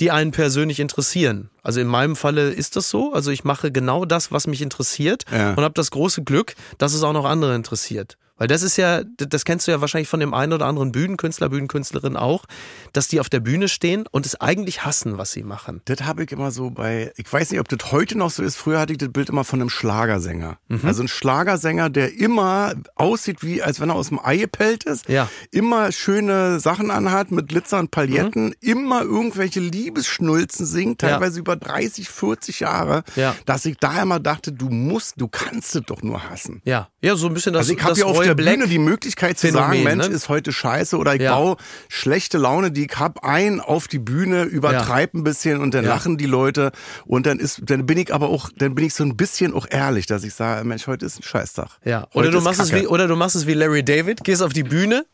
[0.00, 1.50] die einen persönlich interessieren.
[1.62, 3.12] Also in meinem Falle ist das so.
[3.12, 5.50] Also ich mache genau das, was mich interessiert Ja.
[5.54, 8.16] und habe das große Glück, dass es auch noch andere interessiert.
[8.40, 11.50] Weil das ist ja, das kennst du ja wahrscheinlich von dem einen oder anderen Bühnenkünstler,
[11.50, 12.46] Bühnenkünstlerin auch,
[12.94, 15.82] dass die auf der Bühne stehen und es eigentlich hassen, was sie machen.
[15.84, 18.56] Das habe ich immer so bei, ich weiß nicht, ob das heute noch so ist.
[18.56, 20.56] Früher hatte ich das Bild immer von einem Schlagersänger.
[20.68, 20.80] Mhm.
[20.84, 25.06] Also ein Schlagersänger, der immer aussieht, wie als wenn er aus dem Ei gepellt ist.
[25.08, 25.28] Ja.
[25.50, 28.54] Immer schöne Sachen anhat mit Glitzer und Pailletten.
[28.60, 31.08] Immer irgendwelche Liebesschnulzen singt, Mhm.
[31.08, 31.14] Ja.
[31.18, 33.02] teilweise über 30, 40 Jahre.
[33.16, 33.36] Ja.
[33.44, 36.62] Dass ich da immer dachte, du musst, du kannst es doch nur hassen.
[36.64, 38.78] Ja, ja, so ein bisschen das Also ich habe ja Roy der Black Bühne die
[38.78, 40.14] Möglichkeit zu sagen, Phänomen, Mensch, ne?
[40.14, 41.36] ist heute scheiße oder ich Ja.
[41.36, 41.56] baue
[41.88, 45.90] schlechte Laune, die ich hab ein auf die Bühne, übertreib ein bisschen und dann Ja.
[45.90, 46.72] lachen die Leute
[47.06, 49.66] und dann ist, dann bin ich aber auch, dann bin ich so ein bisschen auch
[49.70, 51.68] ehrlich, dass ich sage, Mensch, heute ist ein Scheißtag.
[51.84, 54.42] Ja, Heute oder du machst es wie oder du machst es wie Larry David, gehst
[54.42, 55.04] auf die Bühne,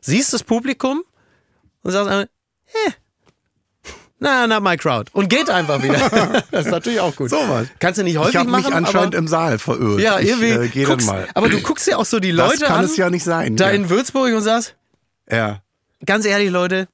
[0.00, 1.02] siehst das Publikum
[1.82, 2.90] und sagst eh,
[4.20, 6.42] na, not my crowd und geht einfach wieder.
[6.52, 7.30] das ist natürlich auch gut.
[7.30, 7.66] So was.
[7.80, 10.00] Kannst du nicht häufig Ich habe mich machen, anscheinend im Saal verirrt.
[10.00, 11.26] ja, ich irgendwie äh, gehe dann guckst, mal.
[11.34, 13.56] aber du guckst ja auch so die Leute das kann an, es ja nicht sein.
[13.56, 13.74] da ja.
[13.74, 14.76] in Würzburg und sagst,
[15.30, 15.60] ja.
[16.06, 16.86] ganz ehrlich, Leute,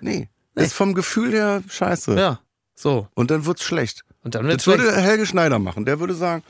[0.00, 0.28] Nee.
[0.54, 2.14] Ist vom Gefühl her scheiße.
[2.14, 2.38] ja,
[2.76, 4.04] so Und dann wird's schlecht.
[4.22, 5.00] und dann wird's Das würde schlecht.
[5.06, 5.84] Helge Schneider machen.
[5.84, 6.44] Der würde sagen,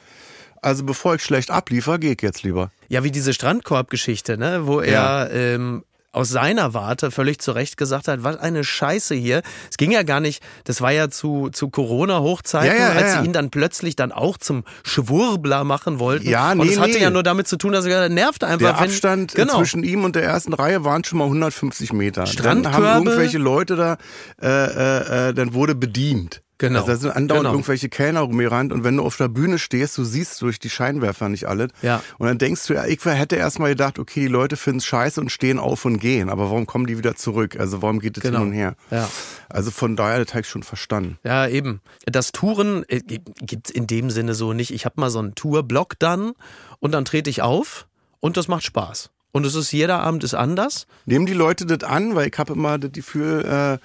[0.61, 2.71] also bevor ich schlecht abliefer, gehe ich jetzt lieber.
[2.89, 4.67] Ja, wie diese Strandkorb-Geschichte, ne?
[4.67, 5.25] wo Ja.
[5.25, 9.42] er ähm, aus seiner Warte völlig zu Recht gesagt hat, was eine Scheiße hier.
[9.70, 13.24] Es ging ja gar nicht, das war ja zu, zu Corona-Hochzeiten, Ja, ja, als sie
[13.24, 16.29] ihn dann plötzlich dann auch zum Schwurbler machen wollten.
[16.29, 17.03] Ja, Und nee, es hatte nee.
[17.03, 18.59] ja nur damit zu tun, dass er nervt einfach.
[18.59, 19.59] Der wenn, Abstand genau.
[19.59, 22.24] zwischen ihm und der ersten Reihe waren schon mal 150 Meter.
[22.42, 23.96] Dann haben irgendwelche Leute da,
[24.40, 26.42] äh, äh, äh, dann wurde bedient.
[26.59, 26.81] Genau.
[26.81, 27.55] Also da sind andauernd Genau.
[27.55, 31.29] irgendwelche Kellner rumgerannt und wenn du auf der Bühne stehst, du siehst durch die Scheinwerfer
[31.29, 31.71] nicht alles.
[31.83, 32.01] Ja.
[32.19, 34.87] Und dann denkst du, ja, ich hätte erst mal gedacht, okay, die Leute finden es
[34.87, 36.31] scheiße und stehen auf und gehen.
[36.31, 37.57] Aber warum kommen die wieder zurück?
[37.59, 38.38] Also warum geht es Genau.
[38.38, 38.77] hin und her?
[38.93, 39.09] Ja.
[39.49, 41.19] Also von daher, das habe ich schon verstanden.
[41.25, 41.81] Ja, eben.
[42.07, 44.71] Das Touren äh, gibt's in dem Sinne so nicht.
[44.71, 46.33] Ich habe mal so einen Tourblock dann
[46.79, 47.87] und dann trete ich auf
[48.21, 49.11] und das macht Spaß.
[49.33, 50.87] Und es ist jeder Abend ist anders.
[51.07, 53.79] Nehmen die Leute das an, weil ich habe immer das Gefühl, äh,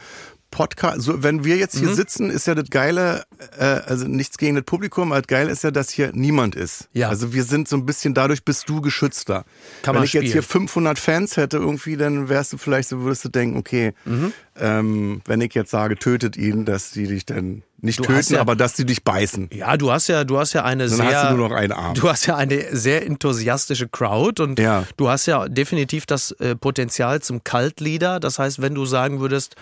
[0.51, 1.79] Podcast, so, wenn wir jetzt Mhm.
[1.87, 3.23] hier sitzen, ist ja das Geile,
[3.57, 6.89] äh, also nichts gegen das Publikum, aber das Geile ist ja, dass hier niemand ist.
[6.93, 7.09] Ja.
[7.09, 9.45] Also wir sind so ein bisschen, dadurch bist du geschützter.
[9.83, 13.01] Kann wenn man ich jetzt hier 500 Fans hätte irgendwie, dann wärst du vielleicht so,
[13.01, 14.33] würdest du denken, okay, Mhm.
[14.59, 18.41] ähm, wenn ich jetzt sage, tötet ihn, dass die dich dann nicht Du töten, ja-
[18.41, 19.49] aber dass die dich beißen.
[19.53, 21.71] Ja, du hast ja, du hast ja eine Dann sehr, hast du nur noch einen
[21.71, 21.93] Arm.
[21.93, 24.83] du hast ja eine sehr enthusiastische Crowd und Ja.
[24.97, 28.19] du hast ja definitiv das äh, Potenzial zum Kaltleader.
[28.19, 29.55] Das heißt, wenn du sagen würdest,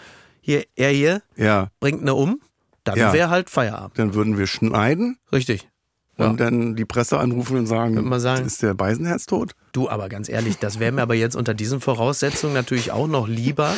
[0.48, 2.40] hier, er hier Ja, bringt eine um,
[2.86, 3.12] dann Ja.
[3.12, 4.00] wäre halt Feierabend.
[4.00, 5.68] dann würden wir schneiden Richtig.
[6.18, 6.28] Ja.
[6.30, 8.46] und dann die Presse anrufen und sagen, sagen.
[8.46, 9.52] ist der Beisenherz tot?
[9.74, 13.28] Du, aber ganz ehrlich, das wäre mir aber jetzt unter diesen Voraussetzungen natürlich auch noch
[13.28, 13.74] lieber,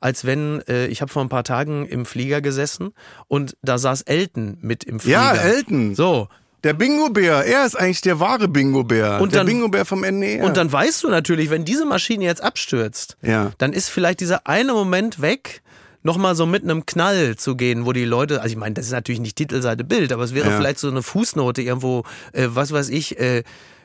[0.00, 2.92] als wenn, äh, ich habe vor ein paar Tagen im Flieger gesessen
[3.26, 5.18] und da saß Elton mit im Flieger.
[5.18, 5.94] Ja, Elton.
[5.96, 6.28] So.
[6.64, 9.20] Der Bingo-Bär, er ist eigentlich der wahre Bingo-Bär.
[9.20, 10.44] Und der dann- Bingo-Bär vom NDR.
[10.44, 13.50] Und dann weißt du natürlich, wenn diese Maschine jetzt abstürzt, Ja.
[13.58, 15.60] dann ist vielleicht dieser eine Moment weg,
[16.02, 18.92] nochmal so mit einem Knall zu gehen, wo die Leute, also ich meine, das ist
[18.92, 20.56] natürlich nicht Titelseite Bild, aber es wäre Ja.
[20.56, 23.42] vielleicht so eine Fußnote irgendwo, äh, was weiß ich, äh,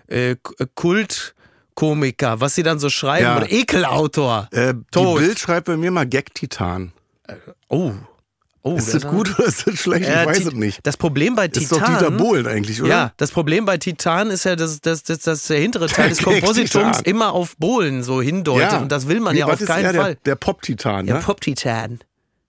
[0.08, 0.65] äh, K-
[1.75, 3.38] Kultkomiker, was sie dann so schreiben, Ja.
[3.38, 4.47] oder Ekelautor.
[4.51, 5.19] äh, die Tot.
[5.19, 6.91] Bild schreibt bei mir mal Gag-Titan.
[7.67, 7.91] Oh.
[8.63, 10.08] oh Ist das gut oder ist das schlecht?
[10.08, 10.80] Äh, ich weiß es nicht.
[10.84, 11.80] Das Problem bei Ist Titan.
[11.80, 12.89] doch Dieter Bohlen eigentlich, oder?
[12.89, 16.23] Ja, das Problem bei Titan ist ja, dass, dass, dass, dass der hintere Teil des
[16.23, 18.82] Kompositums immer auf Bohlen so hindeutet.
[18.82, 19.93] Und das will man Wie, ja auf ist keinen er?
[19.93, 20.15] Fall.
[20.15, 21.21] Der, der Pop-Titan, Der ne?
[21.21, 21.99] Pop-Titan.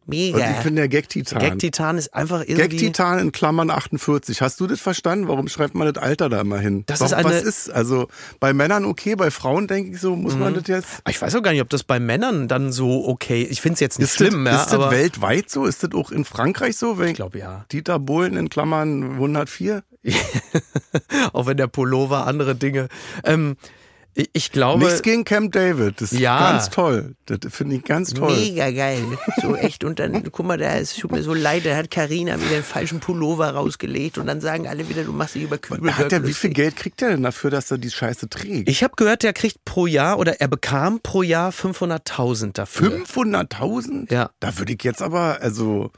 [0.08, 0.62] Und ich Mega.
[0.62, 1.38] bin der Gag-Titan.
[1.38, 2.68] Gag-Titan ist einfach irgendwie.
[2.78, 4.40] Gag-Titan in Klammern 48.
[4.40, 5.28] Hast du das verstanden?
[5.28, 6.84] Warum schreibt man das Alter da immer hin?
[6.86, 7.70] Das Warum, ist eine- was ist?
[7.70, 8.08] Also
[8.40, 10.88] bei Männern okay, bei Frauen denke ich so, muss man das jetzt.
[11.08, 13.80] Ich weiß auch gar nicht, ob das bei Männern dann so okay Ich finde es
[13.80, 15.66] jetzt nicht Ist schlimm, das, ja, ist das weltweit so?
[15.66, 16.98] Ist das auch in Frankreich so?
[16.98, 17.66] Wenn ich glaube ja.
[17.70, 19.82] Dieter Bohlen in Klammern 104?
[21.32, 22.88] Auch wenn der Pullover andere Dinge.
[23.24, 23.56] Ähm,
[24.18, 24.84] ich, ich glaube.
[24.84, 26.00] Nichts gegen Camp David.
[26.00, 26.50] Das ist Ja.
[26.50, 27.14] ganz toll.
[27.26, 28.36] Das finde ich ganz toll.
[28.36, 29.02] Mega geil.
[29.40, 29.84] So echt.
[29.84, 32.62] Und dann, guck mal, da es tut mir so leid, da hat Karina wieder den
[32.62, 35.96] falschen Pullover rausgelegt und dann sagen alle wieder, du machst dich über Kübel.
[35.96, 38.68] Hat der, wie viel Geld kriegt der denn dafür, dass er die Scheiße trägt?
[38.68, 42.90] Ich habe gehört, der kriegt pro Jahr oder er bekam pro Jahr 500.000 dafür.
[43.04, 44.12] 500.000?
[44.12, 44.30] Ja.
[44.40, 45.90] Da würde ich jetzt aber, also,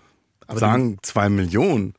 [0.52, 1.94] sagen, zwei Millionen.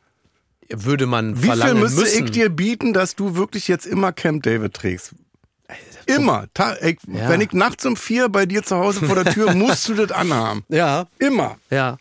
[0.69, 2.25] Würde man Wie viel müsste müssen.
[2.25, 5.13] ich dir bieten, dass du wirklich jetzt immer Camp David trägst?
[6.05, 6.45] Immer.
[6.81, 7.29] Ich, Ja.
[7.29, 10.11] Wenn ich nachts um vier bei dir zu Hause vor der Tür, musst du das
[10.11, 10.63] anhaben.
[10.69, 11.57] ja, Immer.
[11.69, 11.97] ja.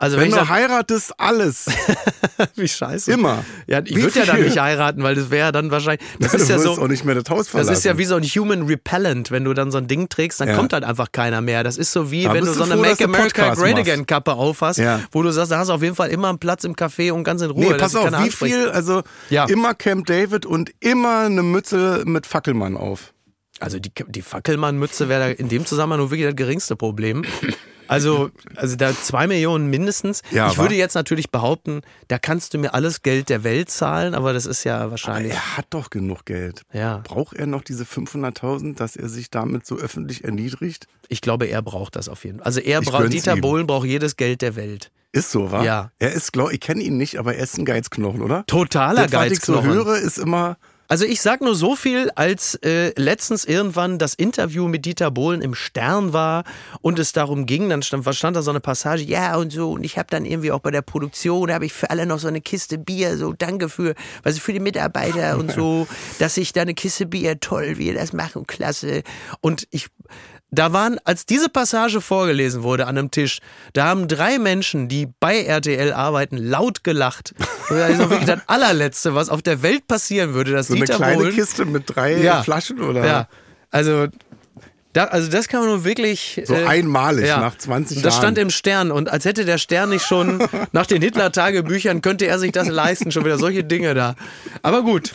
[0.00, 1.66] Also Wenn wenn, du heiratest, alles.
[2.54, 3.10] wie scheiße.
[3.10, 3.44] Immer.
[3.66, 6.06] Ja, ich würde ja dann nicht heiraten, weil das wäre ja dann wahrscheinlich.
[6.20, 6.70] Das du ist ja so.
[6.80, 7.70] auch nicht mehr das Haus verlassen.
[7.70, 10.40] Das ist ja wie so ein Human Repellent, wenn du dann so ein Ding trägst,
[10.40, 10.54] dann Ja.
[10.54, 11.64] kommt halt einfach keiner mehr.
[11.64, 13.76] Das ist so wie, Da wenn du so eine froh, Make America Great.
[13.76, 15.00] Again Kappe aufhast, Ja.
[15.10, 17.24] wo du sagst, da hast du auf jeden Fall immer einen Platz im Café und
[17.24, 17.72] ganz in Ruhe.
[17.72, 18.54] Nee, pass auf, wie anspricht.
[18.54, 19.46] viel, also Ja.
[19.46, 23.12] immer Camp David und immer eine Mütze mit Fackelmann auf.
[23.60, 27.24] Also die, die Fackelmann-Mütze wäre da in dem Zusammenhang nur wirklich das geringste Problem.
[27.88, 30.22] Also, also da zwei Millionen mindestens.
[30.30, 34.14] Ja, ich würde jetzt natürlich behaupten, da kannst du mir alles Geld der Welt zahlen,
[34.14, 35.32] aber das ist ja wahrscheinlich.
[35.32, 36.62] Er hat doch genug Geld.
[36.72, 36.98] Ja.
[36.98, 40.86] Braucht er noch diese 500.000, dass er sich damit so öffentlich erniedrigt?
[41.08, 42.46] Ich glaube, er braucht das auf jeden Fall.
[42.46, 43.40] Also er braucht, Dieter ihm.
[43.40, 44.90] Bohlen braucht jedes Geld der Welt.
[45.12, 45.64] Ist so, wa?
[45.64, 45.90] Ja.
[45.98, 48.44] Er ist, glaub, ich kenne ihn nicht, aber er ist ein Geizknochen, oder?
[48.46, 49.72] Totaler das, was ich so Geizknochen.
[49.72, 50.58] höre, ist immer,
[50.88, 55.42] Also ich sag nur so viel, als äh, letztens irgendwann das Interview mit Dieter Bohlen
[55.42, 56.44] im Stern war
[56.80, 59.84] und es darum ging, dann stand, stand da so eine Passage, ja und so und
[59.84, 62.40] ich habe dann irgendwie auch bei der Produktion, habe ich für alle noch so eine
[62.40, 65.86] Kiste Bier, so danke für, also für die Mitarbeiter und so,
[66.18, 69.02] dass ich da eine Kiste Bier, toll, wie ihr das machen, klasse.
[69.42, 69.88] Und ich
[70.50, 73.40] da waren, als diese Passage vorgelesen wurde an einem Tisch,
[73.74, 77.34] da haben drei Menschen, die bei RTL arbeiten, laut gelacht.
[77.68, 80.84] Das ist doch wirklich das allerletzte, was auf der Welt passieren würde, dass so eine
[80.86, 82.42] Dieter kleine Bohlen, Kiste mit drei Ja.
[82.42, 83.28] Flaschen oder ja,
[83.70, 84.06] also
[84.94, 87.40] da, also das kann man nur wirklich so äh, einmalig ja.
[87.40, 88.22] nach 20 Und das Jahren.
[88.22, 92.38] stand im Stern und als hätte der Stern nicht schon nach den Hitler-Tagebüchern könnte er
[92.38, 94.14] sich das leisten, schon wieder solche Dinge da.
[94.62, 95.12] Aber gut,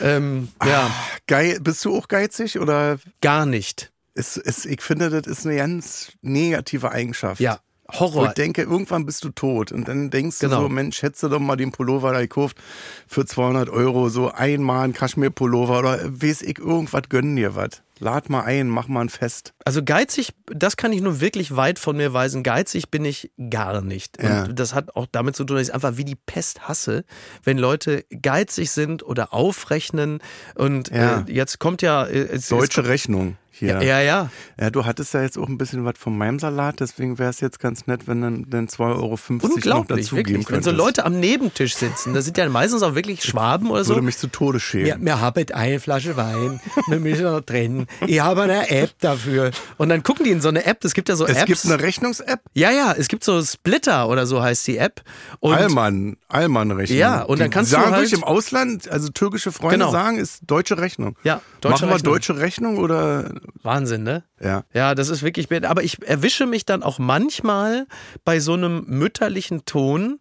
[0.00, 0.88] ähm, ja,
[1.26, 3.90] Gei bist du auch geizig oder gar nicht.
[4.18, 7.40] Ist, ist, ich finde, das ist eine ganz negative Eigenschaft.
[7.40, 7.58] Ja,
[7.90, 8.26] Wo Horror.
[8.28, 9.72] ich denke, irgendwann bist du tot.
[9.72, 10.56] Und dann denkst Genau.
[10.56, 12.58] du so, Mensch, hättest du doch mal den Pullover da gekauft
[13.06, 17.82] für 200 Euro, so einmal ein Kaschmir-Pullover oder weiß ich, irgendwas gönnen dir was.
[18.00, 19.54] Lad mal ein, mach mal ein Fest.
[19.64, 22.44] Also geizig, das kann ich nur wirklich weit von mir weisen.
[22.44, 24.22] Geizig bin ich gar nicht.
[24.22, 24.44] Ja.
[24.44, 27.04] Und das hat auch damit zu tun, dass ich einfach wie die Pest hasse,
[27.42, 30.20] wenn Leute geizig sind oder aufrechnen.
[30.54, 31.24] Und Ja.
[31.26, 33.78] äh, jetzt kommt ja äh, es, Deutsche Rechnung hier.
[33.78, 34.30] Es, ja, ja.
[34.60, 37.40] Ja, du hattest ja jetzt auch ein bisschen was von meinem Salat, deswegen wäre es
[37.40, 40.36] jetzt ganz nett, wenn du dann 2,50 Euro noch dazugeben wirklich.
[40.36, 40.64] Wenn könntest.
[40.64, 43.94] so Leute am Nebentisch sitzen, das sind ja meistens auch wirklich Schwaben oder so.
[43.94, 44.86] Würde mich zu Tode schämen.
[44.86, 47.86] Ja, wir haben eine Flasche Wein, wir müssen noch trennen.
[48.06, 49.50] Ich habe eine App dafür.
[49.76, 51.46] Und dann gucken die in so eine App, es gibt ja so es Apps.
[51.46, 55.02] gibt eine Rechnungs-App, ja, ja, es gibt so Splitter oder so heißt die App.
[55.40, 56.98] Und Allmann, Allmann-Rechnung.
[56.98, 59.90] Ja, und dann Die kannst du sagen halt- wirklich im Ausland, also türkische Freunde Genau.
[59.90, 61.16] sagen, ist deutsche Rechnung.
[61.24, 62.12] Ja, deutsche Machen wir Rechnung.
[62.14, 63.30] deutsche Rechnung oder
[63.62, 64.24] Wahnsinn, ne?
[64.42, 64.64] ja.
[64.72, 65.48] Ja, das ist wirklich.
[65.64, 67.86] Aber ich erwische mich dann auch manchmal
[68.24, 70.18] bei so einem mütterlichen Ton,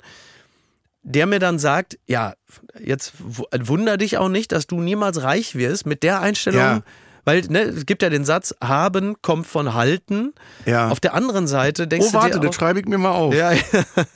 [1.03, 2.33] der mir dann sagt: Ja,
[2.79, 6.59] jetzt w- wunder dich auch nicht, dass du niemals reich wirst mit der Einstellung.
[6.61, 6.81] Ja.
[7.27, 10.33] Weil ne, es gibt ja den Satz: Haben kommt von halten.
[10.65, 10.87] Ja.
[10.87, 13.11] Auf der anderen Seite denkst Oh, du warte, dir das auch, schreibe ich mir mal
[13.11, 13.33] auf.
[13.35, 13.51] ja,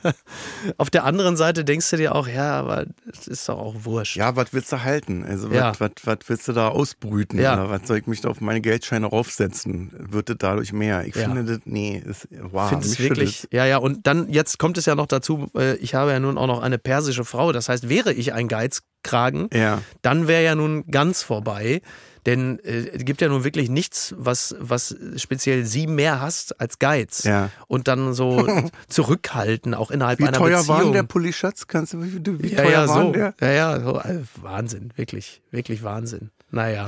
[0.77, 4.15] auf der anderen Seite denkst du dir auch, ja, aber es ist doch auch wurscht.
[4.15, 5.25] Ja, was willst du halten?
[5.27, 5.73] Also, Ja.
[5.79, 5.91] was,
[6.27, 7.37] willst du da ausbrüten?
[7.39, 7.53] Ja.
[7.55, 9.91] Oder was soll ich mich da auf meine Geldscheine raufsetzen?
[9.97, 11.05] Wird das dadurch mehr?
[11.05, 11.23] Ich Ja.
[11.25, 13.47] finde das, nee, ist, wow, finde es wirklich, schüttelt's.
[13.51, 16.37] ja, ja, und dann, jetzt kommt es ja noch dazu, äh, ich habe ja nun
[16.37, 19.81] auch noch eine persische Frau, das heißt, wäre ich ein Geizkragen, Ja.
[20.01, 21.81] dann wäre ja nun ganz vorbei,
[22.25, 26.79] denn äh, es gibt ja nun wirklich nichts, was, was speziell sie mehr hasst als
[26.79, 27.23] Geiz.
[27.23, 27.49] Ja.
[27.67, 28.47] Und dann so
[28.87, 30.77] zurückhalten, auch innerhalb Wie einer teuer Beziehung.
[30.77, 31.67] war denn der Pulli-Schatz?
[31.67, 33.11] Kannst du, wie, wie ja, teuer ja, war so.
[33.11, 33.33] der?
[33.41, 36.29] Ja, ja, so, äh, Wahnsinn, wirklich, wirklich Wahnsinn.
[36.51, 36.87] Naja.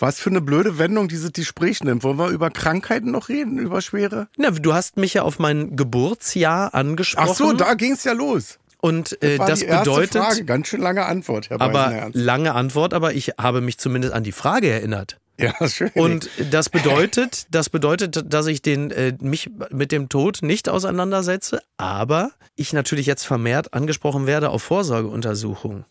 [0.00, 2.04] Was für eine blöde Wendung dieses Gespräch nimmt.
[2.04, 4.28] Wollen wir über Krankheiten noch reden, über schwere?
[4.36, 7.28] Na, du hast mich ja auf mein Geburtsjahr angesprochen.
[7.30, 8.58] Ach so, da ging's ja los.
[8.80, 10.44] Und äh, das erste bedeutet, Frage.
[10.44, 14.32] Ganz schön lange Antwort, Herr aber lange Antwort, aber ich habe mich zumindest an die
[14.32, 15.18] Frage erinnert.
[15.40, 15.90] Ja, schön.
[15.94, 21.60] Und das bedeutet, das bedeutet, dass ich den, äh, mich mit dem Tod nicht auseinandersetze,
[21.76, 25.84] aber ich natürlich jetzt vermehrt angesprochen werde auf Vorsorgeuntersuchungen.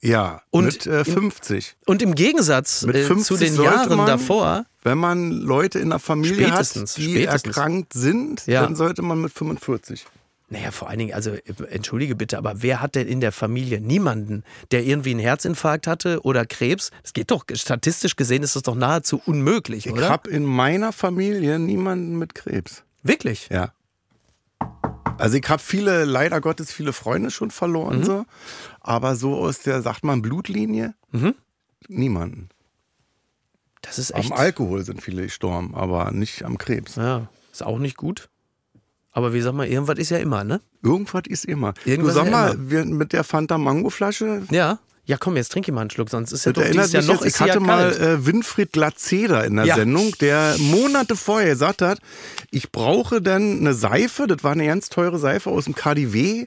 [0.00, 1.76] ja, und mit äh, in- 50.
[1.86, 5.90] Und im Gegensatz Mit äh, 50 zu den Jahren man- davor, Wenn man Leute in
[5.90, 7.44] der Familie hat, die spätestens.
[7.56, 8.62] erkrankt sind, Ja.
[8.62, 10.06] dann sollte man mit 45.
[10.50, 13.80] naja, vor allen Dingen, also äh, entschuldige bitte, aber wer hat denn in der Familie
[13.80, 16.90] niemanden, der irgendwie einen Herzinfarkt hatte oder Krebs?
[17.02, 20.08] Das geht doch, statistisch gesehen ist das doch nahezu unmöglich, Ich oder?
[20.08, 22.84] habe in meiner Familie niemanden mit Krebs.
[23.02, 23.48] Wirklich?
[23.50, 23.72] Ja.
[25.18, 27.52] Also ich habe viele, leider Gottes, viele Freunde schon Mhm.
[27.52, 28.24] verloren, so.
[28.80, 31.34] Aber so aus der, sagt man, Blutlinie, Mhm.
[31.88, 32.48] niemanden.
[33.82, 34.30] Das ist echt.
[34.32, 36.96] Am Alkohol sind viele gestorben, aber nicht am Krebs.
[36.96, 38.28] Ja, ist auch nicht gut.
[39.18, 40.60] Aber wie sag mal, irgendwas ist ja immer, ne?
[40.80, 41.74] Irgendwas ist immer.
[41.84, 42.70] Irgendwas du sag mal, immer.
[42.70, 44.78] wir, mit der Fanta Mango Flasche, Ja.
[45.06, 47.02] Ja, komm, jetzt trink ich mal einen Schluck, sonst ist ja das doch dieses Jahr
[47.02, 49.74] noch jetzt, ich sie ja hatte mal äh, Winfried Glatzeder in der Ja.
[49.74, 51.98] Sendung, der Monate vorher gesagt hat,
[52.52, 56.46] ich brauche dann eine Seife, das war eine ganz teure Seife aus dem KDW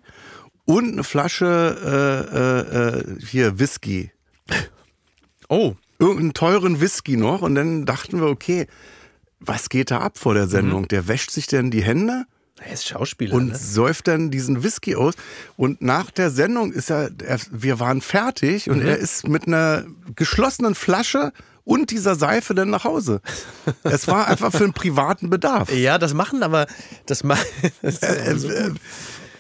[0.63, 1.75] und eine Flasche
[2.31, 4.11] äh, äh, äh, hier Whisky.
[5.49, 8.67] Oh, irgendeinen teuren Whisky noch und dann dachten wir, okay,
[9.41, 10.87] was geht da ab vor der Sendung?
[10.87, 12.25] Der wäscht sich dann die Hände
[12.65, 13.57] er ist Schauspieler, und ne?
[13.57, 15.15] säuft dann diesen Whisky aus.
[15.57, 19.85] Und nach der Sendung ist er, er wir waren fertig und er ist mit einer
[20.15, 23.21] geschlossenen Flasche und dieser Seife dann nach Hause.
[23.83, 25.71] Es war einfach für einen privaten Bedarf.
[25.73, 26.67] Ja, das machen aber,
[27.05, 27.37] das, ma
[27.81, 28.71] das, Äh,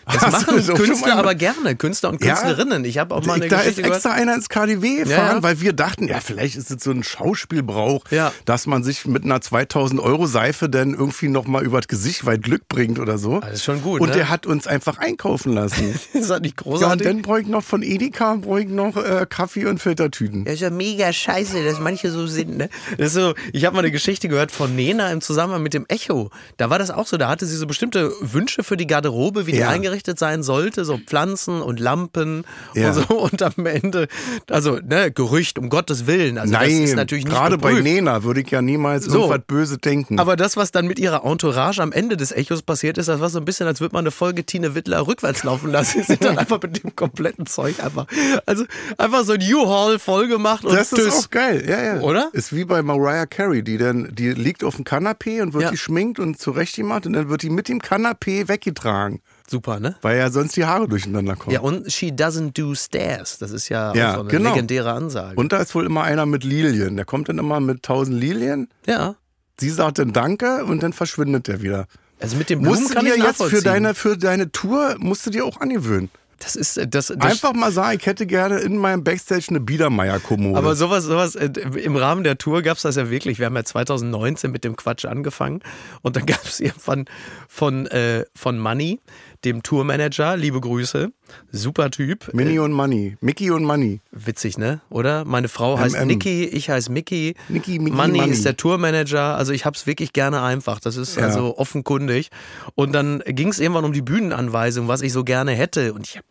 [0.05, 2.33] das Hast machen schon Künstler aber gerne, Künstler und Ja.
[2.35, 2.85] Künstlerinnen.
[2.85, 3.95] Ich habe auch mal eine da ist Geschichte gehört.
[3.97, 5.43] extra einer ins KDW gefahren, Ja, ja.
[5.43, 8.31] weil wir dachten, ja, vielleicht ist es so ein Schauspielbrauch, Ja.
[8.45, 12.43] dass man sich mit einer 2000 Euro Seife dann irgendwie nochmal über das Gesicht weit
[12.43, 13.39] Glück bringt oder so.
[13.39, 14.15] Das ist schon gut, Und ne?
[14.15, 15.99] der hat uns einfach einkaufen lassen.
[16.13, 17.07] Ist das nicht ja, und großartig?
[17.07, 20.45] dann brauche ich noch von Edeka brauche ich noch äh, Kaffee und Filtertüten.
[20.45, 22.69] Das ist ja mega scheiße, dass manche so sind, ne?
[22.97, 25.85] Das ist so, ich habe mal eine Geschichte gehört von Nena im Zusammenhang mit dem
[25.87, 26.29] Echo.
[26.57, 27.17] Da war das auch so.
[27.17, 29.69] Da hatte sie so bestimmte Wünsche für die Garderobe, wie die Ja.
[30.01, 32.43] Eingerichtet sein sollte, so Pflanzen und Lampen
[32.75, 32.87] Ja.
[32.89, 33.01] und so.
[33.31, 34.07] Und am Ende,
[34.49, 36.37] also ne, Gerücht, um Gottes Willen.
[36.37, 37.83] Also das Nein, ist natürlich nicht gerade bei geprüft.
[37.87, 39.19] Nena würde ich ja niemals So.
[39.19, 40.19] irgendwas böse denken.
[40.19, 43.29] Aber das, was dann mit ihrer Entourage am Ende des Echos passiert ist, das war
[43.29, 45.99] so ein bisschen, als würde man eine Folge Tine Wittler rückwärts laufen lassen.
[46.01, 48.07] Sie sind dann einfach mit dem kompletten Zeug einfach,
[48.45, 48.65] also
[48.97, 51.25] einfach so ein U-Haul voll gemacht und das ist tschüss.
[51.25, 52.01] auch geil, ja, ja.
[52.01, 52.29] Oder?
[52.33, 55.69] Ist wie bei Mariah Carey, die dann, die liegt auf dem Kanapee und wird Ja.
[55.71, 59.95] geschminkt und zurechtgemacht und dann wird die mit dem Kanapee weggetragen, Super, ne?
[60.01, 61.53] weil ja sonst die Haare durcheinander kommen.
[61.53, 63.37] Ja, und she doesn't do stairs.
[63.37, 64.49] Das ist ja, Ja, auch so eine genau.
[64.51, 65.35] legendäre Ansage.
[65.35, 66.95] Und da ist wohl immer einer mit Lilien.
[66.95, 68.69] Der kommt dann immer mit tausend Lilien.
[68.87, 69.15] ja.
[69.59, 71.85] Sie sagt dann Danke und dann verschwindet er wieder.
[72.19, 75.29] Also mit dem Blumen Musst du dir jetzt für deine, für deine Tour, musst du
[75.29, 76.09] dir auch angewöhnen.
[76.39, 79.59] das ist äh, das, das Einfach mal sagen, ich hätte gerne in meinem Backstage eine
[79.59, 80.57] Biedermeier-Kommode.
[80.57, 81.51] Aber sowas, sowas, äh,
[81.83, 83.37] im Rahmen der Tour gab es das ja wirklich.
[83.37, 85.61] Wir haben ja 2019 mit dem Quatsch angefangen
[86.01, 87.05] und dann gab es irgendwann
[87.47, 88.99] von, äh, von Money,
[89.43, 91.11] dem Tourmanager, liebe Grüße,
[91.51, 92.31] super Typ.
[92.33, 93.17] Minnie und Money.
[93.21, 93.99] Mickey und Money.
[94.11, 94.81] Witzig, ne?
[94.89, 95.25] Oder?
[95.25, 96.07] Meine Frau heißt MM.
[96.07, 97.35] Niki, ich heiße Mickey.
[97.49, 98.31] Niki, Mickey, Money, Money.
[98.31, 99.35] ist der Tourmanager.
[99.37, 100.79] Also ich hab's wirklich gerne einfach.
[100.79, 101.23] Das ist Ja.
[101.23, 102.29] also offenkundig.
[102.75, 105.93] Und dann ging es irgendwann um die Bühnenanweisung, was ich so gerne hätte.
[105.93, 106.25] Und ich hab,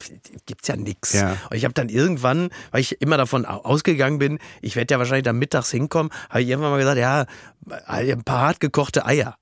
[0.46, 1.12] gibt's ja nix.
[1.12, 1.36] Ja.
[1.50, 4.98] Und ich habe dann irgendwann, weil ich immer davon au- ausgegangen bin, ich werde ja
[4.98, 7.26] wahrscheinlich dann mittags hinkommen, habe ich irgendwann mal gesagt, ja,
[7.86, 9.36] ein paar hart gekochte Eier.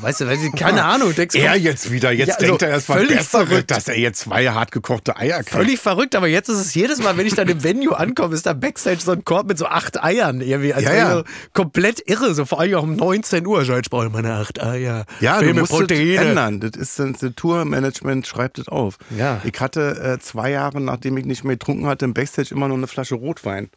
[0.00, 1.14] Weißt du, weil ich- keine Ahnung.
[1.14, 3.70] Denkst, Er jetzt wieder, jetzt Ja, also denkt er, es war völlig besser, verrückt.
[3.72, 5.50] dass er jetzt zwei hart gekochte Eier kriegt.
[5.50, 8.46] Völlig verrückt, aber jetzt ist es jedes Mal, wenn ich dann im Venue ankomme, ist
[8.46, 10.40] da Backstage so ein Korb mit so acht Eiern.
[10.40, 10.72] Irgendwie.
[10.72, 11.24] Also Ja, ja.
[11.54, 13.64] komplett irre, so vor allem auch um 19 Uhr.
[13.64, 15.06] So, jetzt brauche ich meine acht Eier.
[15.20, 16.16] Ja, Viel du musst Proteine.
[16.30, 16.60] ändern.
[16.60, 18.96] Das ist das Tourmanagement schreibt es auf.
[19.18, 19.40] Ja.
[19.44, 22.76] Ich hatte äh, zwei Jahre, nachdem ich nicht mehr getrunken hatte, im Backstage immer nur
[22.78, 23.68] eine Flasche Rotwein.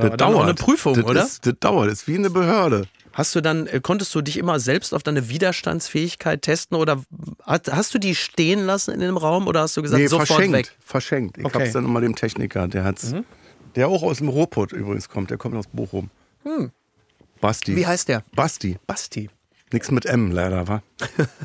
[0.00, 1.22] Das dann auch eine Prüfung, das oder?
[1.22, 2.86] Ist, das dauert, das ist wie eine Behörde.
[3.20, 7.02] Hast du dann, äh, konntest du dich immer selbst auf deine Widerstandsfähigkeit testen oder
[7.42, 10.28] hast, hast du die stehen lassen in dem Raum oder hast du gesagt, nee, sofort
[10.28, 10.56] verschenkt.
[10.56, 10.72] weg?
[10.82, 11.36] Verschenkt.
[11.36, 11.58] Ich Okay.
[11.58, 11.62] Mhm.
[11.64, 13.14] hab's dann immer dem Techniker, der hat's.
[13.76, 16.08] Der auch aus dem Ruhrpott übrigens kommt, der kommt aus Bochum.
[17.42, 17.72] Basti.
[17.72, 17.76] Hm.
[17.76, 18.24] Wie heißt der?
[18.34, 18.78] Basti.
[18.86, 19.28] Basti.
[19.72, 20.82] Nix mit M leider, wa?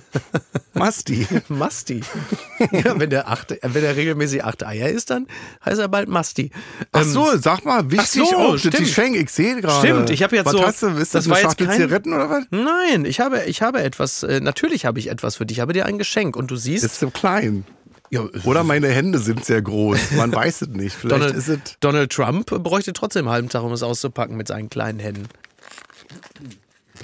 [0.73, 1.27] Masti.
[1.47, 2.01] Masti.
[2.71, 5.27] ja, wenn der, acht, wenn der regelmäßig acht Eier isst, dann
[5.63, 6.51] heißt er bald Masti.
[6.91, 8.77] Ach Ähm, so, sag mal, wichtig Ach so, auch, das stimmt.
[8.77, 9.87] Geschenk, ich sehe gerade.
[9.87, 11.77] Stimmt, ich habe jetzt was so- hast du, ist das das, war jetzt Schachtel kein-
[11.81, 12.45] Zigaretten oder was?
[12.49, 15.57] Nein, ich habe, ich habe etwas, äh, natürlich habe ich etwas für dich.
[15.57, 16.83] Ich habe dir ein Geschenk und du siehst.
[16.83, 17.63] Ist so klein.
[18.09, 20.11] ja, Oder meine Hände sind sehr groß.
[20.17, 20.95] Man weiß es nicht.
[20.95, 21.59] Vielleicht Donald, ist es.
[21.79, 25.27] Donald Trump bräuchte trotzdem einen halben Tag, um es auszupacken mit seinen kleinen Händen.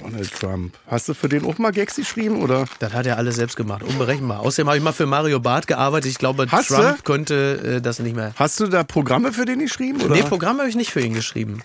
[0.00, 0.74] Donald Trump.
[0.86, 2.40] Hast du für den auch mal Gags geschrieben?
[2.42, 2.66] Oder?
[2.78, 4.40] Das hat er alles selbst gemacht, unberechenbar.
[4.40, 6.10] Außerdem habe ich mal für Mario Barth gearbeitet.
[6.10, 7.02] Ich glaube, Hast Trump du?
[7.02, 8.32] könnte äh, das nicht mehr.
[8.36, 10.00] Hast du da Programme für den geschrieben?
[10.02, 10.14] Oder?
[10.14, 11.62] Nee, Programm habe ich nicht für ihn geschrieben.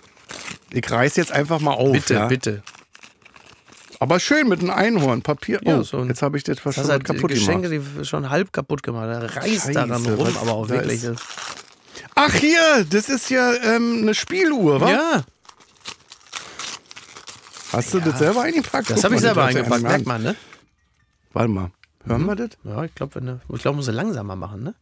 [0.71, 1.93] ich reiß jetzt einfach mal auf.
[1.93, 2.27] Bitte, ja?
[2.27, 2.63] bitte.
[3.99, 5.59] Aber schön mit einem Einhorn, Papier.
[5.63, 7.91] Ja, oh, so ein- jetzt habe ich das mal halt kaputt Geschenke, gemacht.
[7.99, 9.07] die schon halb kaputt gemacht.
[9.07, 11.03] Er reißt Scheiße, daran rum, aber auch da wirklich.
[11.03, 11.19] ist-
[12.13, 14.89] Ach hier, das ist ja ähm, eine Spieluhr, wa?
[14.91, 15.23] ja,
[17.71, 18.89] Hast du das selber eingepackt?
[18.89, 20.35] das habe ich selber ja eingepackt, merkt man, ne?
[21.33, 21.71] Warte mal,
[22.05, 22.27] hören Mhm.
[22.27, 22.49] wir das?
[22.63, 24.73] Ja, ich glaube, du- ich glaube, musst du langsamer machen, ne?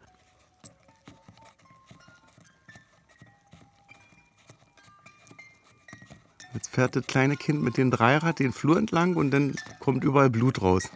[6.53, 10.29] Jetzt fährt das kleine Kind mit dem Dreirad den Flur entlang und dann kommt überall
[10.29, 10.89] Blut raus.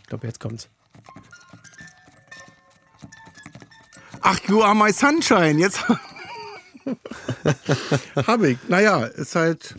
[0.00, 0.68] Ich glaube, jetzt kommt's.
[4.20, 5.58] Ach, you are my sunshine.
[5.58, 5.84] Jetzt
[8.26, 8.58] habe ich.
[8.68, 9.74] Naja, ist halt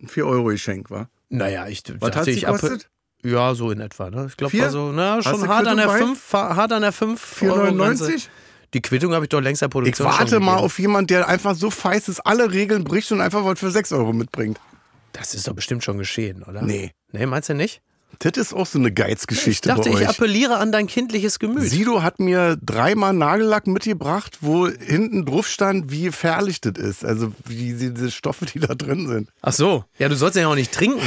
[0.00, 1.08] ein 4-Euro-Geschenk, wa?
[1.28, 2.88] Naja, ich Was hat sie ich gekostet?
[3.22, 4.10] Ja, so in etwa.
[4.10, 4.26] Ne?
[4.28, 4.64] Ich glaube, Vier?
[4.64, 5.98] also, na, schon hart an, der bei?
[5.98, 8.28] 5, hart an der 5 4,99?
[8.74, 10.64] Die Quittung habe ich doch längst der Ich Produktion warte schon mal gegeben.
[10.66, 13.92] auf jemanden, der einfach so feiß ist, alle Regeln bricht und einfach was für 6
[13.92, 14.60] Euro mitbringt.
[15.12, 16.62] Das ist doch bestimmt schon geschehen, oder?
[16.62, 16.92] Nee.
[17.12, 17.80] Nee, meinst du nicht?
[18.20, 21.70] Das ist auch so eine Geizgeschichte Ich dachte, ich appelliere an dein kindliches Gemüt.
[21.70, 27.04] Sido hat mir dreimal Nagellack mitgebracht, wo hinten drauf stand, wie gefährlich das ist.
[27.04, 29.30] Also wie diese Stoffe, die da drin sind.
[29.42, 29.84] Ach so.
[29.98, 31.00] Ja, du sollst ja auch nicht trinken.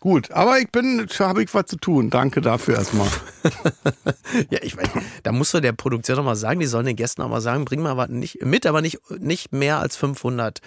[0.00, 2.10] Gut, aber ich bin, habe ich was zu tun.
[2.10, 3.08] Danke dafür erstmal.
[4.50, 4.90] Ja, ich meine,
[5.22, 7.64] da musst du der Produktion doch mal sagen, die sollen den Gästen auch mal sagen,
[7.64, 10.60] bring mal was nicht, mit, aber nicht, nicht mehr als 500.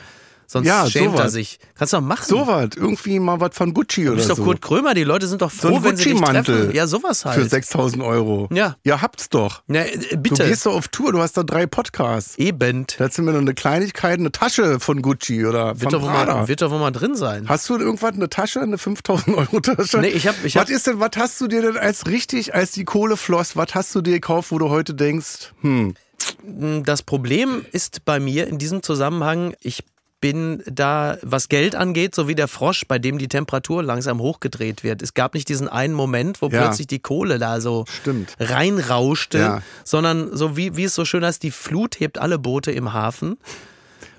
[0.52, 1.32] Sonst Ja, schämt er sowas.
[1.32, 1.60] sich.
[1.76, 2.26] Kannst du doch machen.
[2.28, 4.44] So was, irgendwie mal was von Gucci Du oder bist doch so.
[4.44, 6.56] Kurt Krömer, die Leute sind doch so froh, ein wenn sie dich Gucci-Mantel.
[6.66, 6.76] treffen.
[6.76, 7.50] Ja, sowas Für halt.
[7.50, 8.50] 6000 Euro.
[8.52, 8.76] Ja.
[8.84, 9.64] Ihr habt's doch.
[9.70, 10.46] Ja, äh, Du bitte.
[10.46, 12.38] gehst doch auf Tour, du hast da drei Podcasts.
[12.38, 12.86] Eben.
[12.98, 16.10] Da du mir noch eine Kleinigkeit, eine Tasche von Gucci oder Wird von doch, wohl
[16.10, 16.34] Prada.
[16.36, 17.48] mal, wird doch wohl mal drin sein.
[17.48, 20.00] Hast du irgendwas, eine Tasche, eine 5000 Euro Tasche?
[20.00, 22.54] Nee, ich hab- ich was hab- ist denn, was hast du dir denn als richtig,
[22.54, 25.94] als die Kohle floss, was hast du dir gekauft, wo du heute denkst, hm,
[26.84, 29.84] Das Problem ist bei mir in diesem Zusammenhang, ich
[30.22, 34.84] bin da, was Geld angeht, so wie der Frosch, bei dem die Temperatur langsam hochgedreht
[34.84, 35.02] wird.
[35.02, 36.62] Es gab nicht diesen einen Moment, wo Ja.
[36.62, 38.36] plötzlich die Kohle da so Stimmt.
[38.40, 39.62] reinrauschte, Ja.
[39.84, 43.38] sondern so wie, wie es so schön heißt, die Flut hebt alle Boote im Hafen.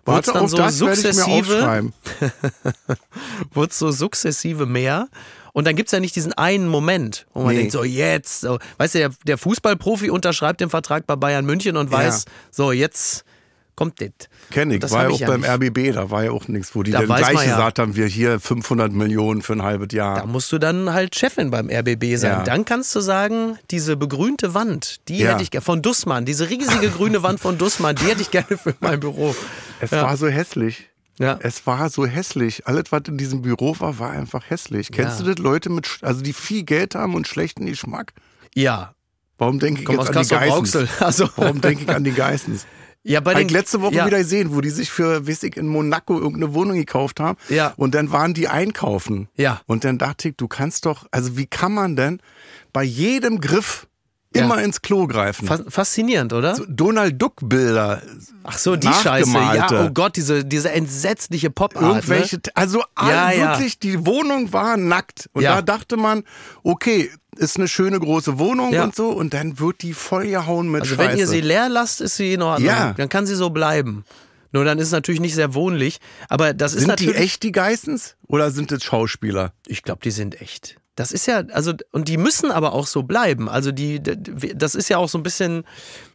[0.04, 1.92] Wurd's warte dann so sukzessive-
[3.52, 5.08] wurde so sukzessive mehr.
[5.52, 7.58] Und dann gibt's ja nicht diesen einen Moment, wo man Nee.
[7.60, 11.76] denkt, so jetzt, so, weißt du, der, der Fußballprofi unterschreibt den Vertrag bei Bayern München
[11.76, 13.24] und weiß, so jetzt
[13.74, 14.10] kommt das.
[14.50, 15.50] Kenn ich, Das war ja auch ja beim nicht.
[15.50, 17.52] RBB, da war ja auch nichts, wo die Da dann gleich ja.
[17.56, 20.26] gesagt haben, wir hier 500 Millionen für ein halbes Da Jahr.
[20.26, 22.30] musst du dann halt Chefin beim RBB sein.
[22.30, 22.42] Ja.
[22.44, 26.88] Dann kannst du sagen, diese begrünte Wand, die hätte ich gerne, von Dussmann, diese riesige
[26.90, 29.34] grüne Wand von Dussmann, die hätte ich gerne für mein Büro.
[29.80, 30.88] Es war so hässlich.
[31.18, 31.38] Ja.
[31.42, 32.66] Es war so hässlich.
[32.66, 34.90] Alles, was in diesem Büro war, war einfach hässlich.
[34.90, 35.38] Kennst du das?
[35.38, 38.12] Leute mit, also die viel Geld haben und schlechten Geschmack.
[38.54, 38.94] Ja,
[39.42, 41.00] Warum denke ich komm jetzt aus an die Geissens?
[41.00, 42.64] Also, Warum denke ich an die Geissens?
[43.04, 44.06] ja, bei den ich letzte Woche ja.
[44.06, 47.36] wieder gesehen, wo die sich für, weiß ich, in Monaco irgendeine Wohnung gekauft haben.
[47.48, 47.74] Ja.
[47.76, 49.28] Und dann waren die einkaufen.
[49.36, 49.60] Ja.
[49.66, 52.20] Und dann dachte ich, du kannst doch, also wie kann man denn
[52.72, 53.88] bei jedem Griff
[54.34, 54.44] Ja.
[54.44, 55.46] immer ins Klo greifen?
[55.46, 56.54] Fas- Faszinierend, oder?
[56.56, 58.02] So Donald Duck Bilder,
[58.44, 59.30] Ach so, die Scheiße.
[59.32, 61.82] Ja, oh Gott, diese, diese entsetzliche Pop-Art.
[62.04, 62.42] irgendwelche, Ne?
[62.54, 65.28] also Ja, wirklich, die Wohnung war nackt.
[65.32, 66.24] Und da dachte man,
[66.62, 69.08] okay, ist eine schöne große Wohnung und so.
[69.10, 71.08] Und dann wird die vollgehauen mit Also Scheiße.
[71.10, 72.68] wenn ihr sie leer lasst, ist sie in Ordnung.
[72.68, 72.92] Ja.
[72.94, 74.04] Dann kann sie so bleiben.
[74.54, 75.98] Nur dann ist es natürlich nicht sehr wohnlich.
[76.28, 77.16] Aber das ist sind natürlich.
[77.16, 78.16] die echt die Geissens?
[78.26, 79.52] Oder sind das Schauspieler?
[79.66, 80.76] Ich glaube, die sind echt.
[80.94, 83.48] Das ist ja, also, und die müssen aber auch so bleiben.
[83.48, 85.64] Also die, das ist ja auch so ein bisschen,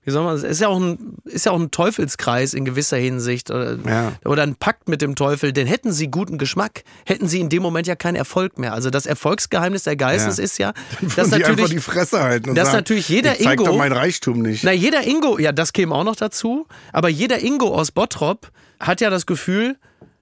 [0.04, 2.98] wie soll man, es ist ja auch ein, ist ja auch ein Teufelskreis in gewisser
[2.98, 4.12] Hinsicht oder, Ja.
[4.24, 5.52] oder ein Pakt mit dem Teufel.
[5.52, 8.74] Denn hätten sie guten Geschmack, hätten sie in dem Moment ja keinen Erfolg mehr.
[8.74, 10.44] Also das Erfolgsgeheimnis der Geissens Ja.
[10.44, 10.74] ist ja,
[11.16, 13.78] dass würden die natürlich, Fresse halten und dass sagen, natürlich jeder ich zeig Ingo- doch
[13.78, 14.64] mein Reichtum nicht.
[14.64, 19.02] na jeder Ingo, ja das käme auch noch dazu, aber jeder Ingo aus Bottrop hat
[19.02, 19.76] ja das Gefühl,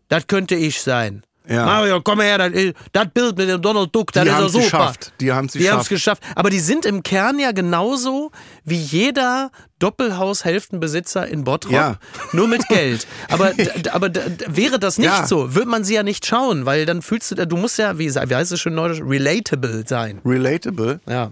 [0.08, 1.24] das könnte ich sein.
[1.48, 1.66] Ja.
[1.66, 2.52] Mario, komm her, das,
[2.92, 4.64] das Bild mit dem Donald Duck, das Die ist ja super.
[4.64, 5.14] geschafft.
[5.22, 5.90] Die haben es geschafft.
[5.90, 6.24] geschafft.
[6.36, 8.32] Aber die sind im Kern ja genauso
[8.64, 11.98] wie jeder Doppelhaushälftenbesitzer in Bottrop, Ja.
[12.34, 13.06] nur mit Geld.
[13.30, 13.52] Aber,
[13.92, 14.10] aber
[14.48, 15.26] wäre das nicht Ja.
[15.28, 18.14] so, würde man sie ja nicht schauen, weil dann fühlst du, du musst ja, wie,
[18.14, 20.22] wie heißt es schön neudeutsch, relatable sein.
[20.26, 21.00] Relatable.
[21.08, 21.32] Ja.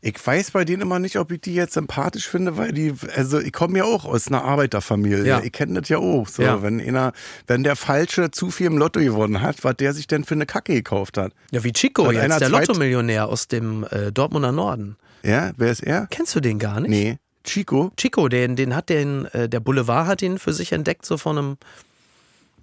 [0.00, 3.40] Ich weiß bei denen immer nicht, ob ich die jetzt sympathisch finde, weil die, also
[3.40, 5.26] ich komme ja auch aus einer Arbeiterfamilie.
[5.26, 5.40] Ja.
[5.42, 6.28] Ich kenne das ja auch.
[6.28, 6.62] So, Ja.
[6.62, 7.12] wenn einer,
[7.46, 10.46] wenn der Falsche zu viel im Lotto gewonnen hat, was der sich denn für eine
[10.46, 11.32] Kacke gekauft hat.
[11.50, 14.96] Ja, wie Chico Hat einer jetzt, der Lottomillionär aus dem äh, Dortmunder Norden.
[15.22, 16.06] Ja, wer ist er?
[16.10, 16.90] Kennst du den gar nicht?
[16.90, 17.18] Nee.
[17.44, 17.92] Chico?
[17.98, 21.36] Chico, den, den hat den, äh, der Boulevard hat ihn für sich entdeckt, so von
[21.38, 21.56] einem,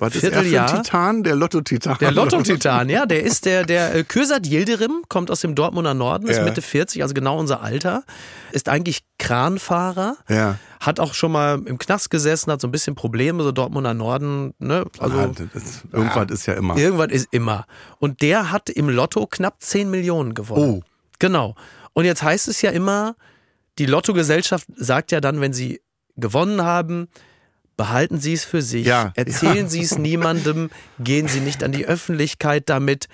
[0.01, 0.81] Was ist für Vierteljahr.
[0.83, 1.23] Titan?
[1.23, 1.97] Der Lotto-Titan.
[2.01, 6.27] der Lotto-Titan, ja, der ist der, der äh, Kürsat Yildirim, kommt aus dem Dortmunder Norden,
[6.27, 6.43] ist Ja.
[6.43, 8.03] Mitte 40, also genau unser Alter,
[8.51, 10.57] ist eigentlich Kranfahrer, Ja.
[10.79, 14.53] hat auch schon mal im Knast gesessen, hat so ein bisschen Probleme, so Dortmunder Norden,
[14.59, 16.75] ne, also Ah, das ist, irgendwas ist ja immer.
[16.77, 17.65] Irgendwas ist immer.
[17.99, 20.81] Und der hat im Lotto knapp 10 Millionen gewonnen.
[20.81, 20.83] Oh.
[21.19, 21.55] Genau.
[21.93, 23.15] Und jetzt heißt es ja immer,
[23.77, 25.81] die Lottogesellschaft sagt ja dann, wenn sie
[26.17, 27.07] gewonnen haben,
[27.81, 29.67] behalten Sie es für sich, Ja, erzählen ja.
[29.67, 30.69] Sie es niemandem,
[30.99, 33.07] gehen Sie nicht an die Öffentlichkeit damit,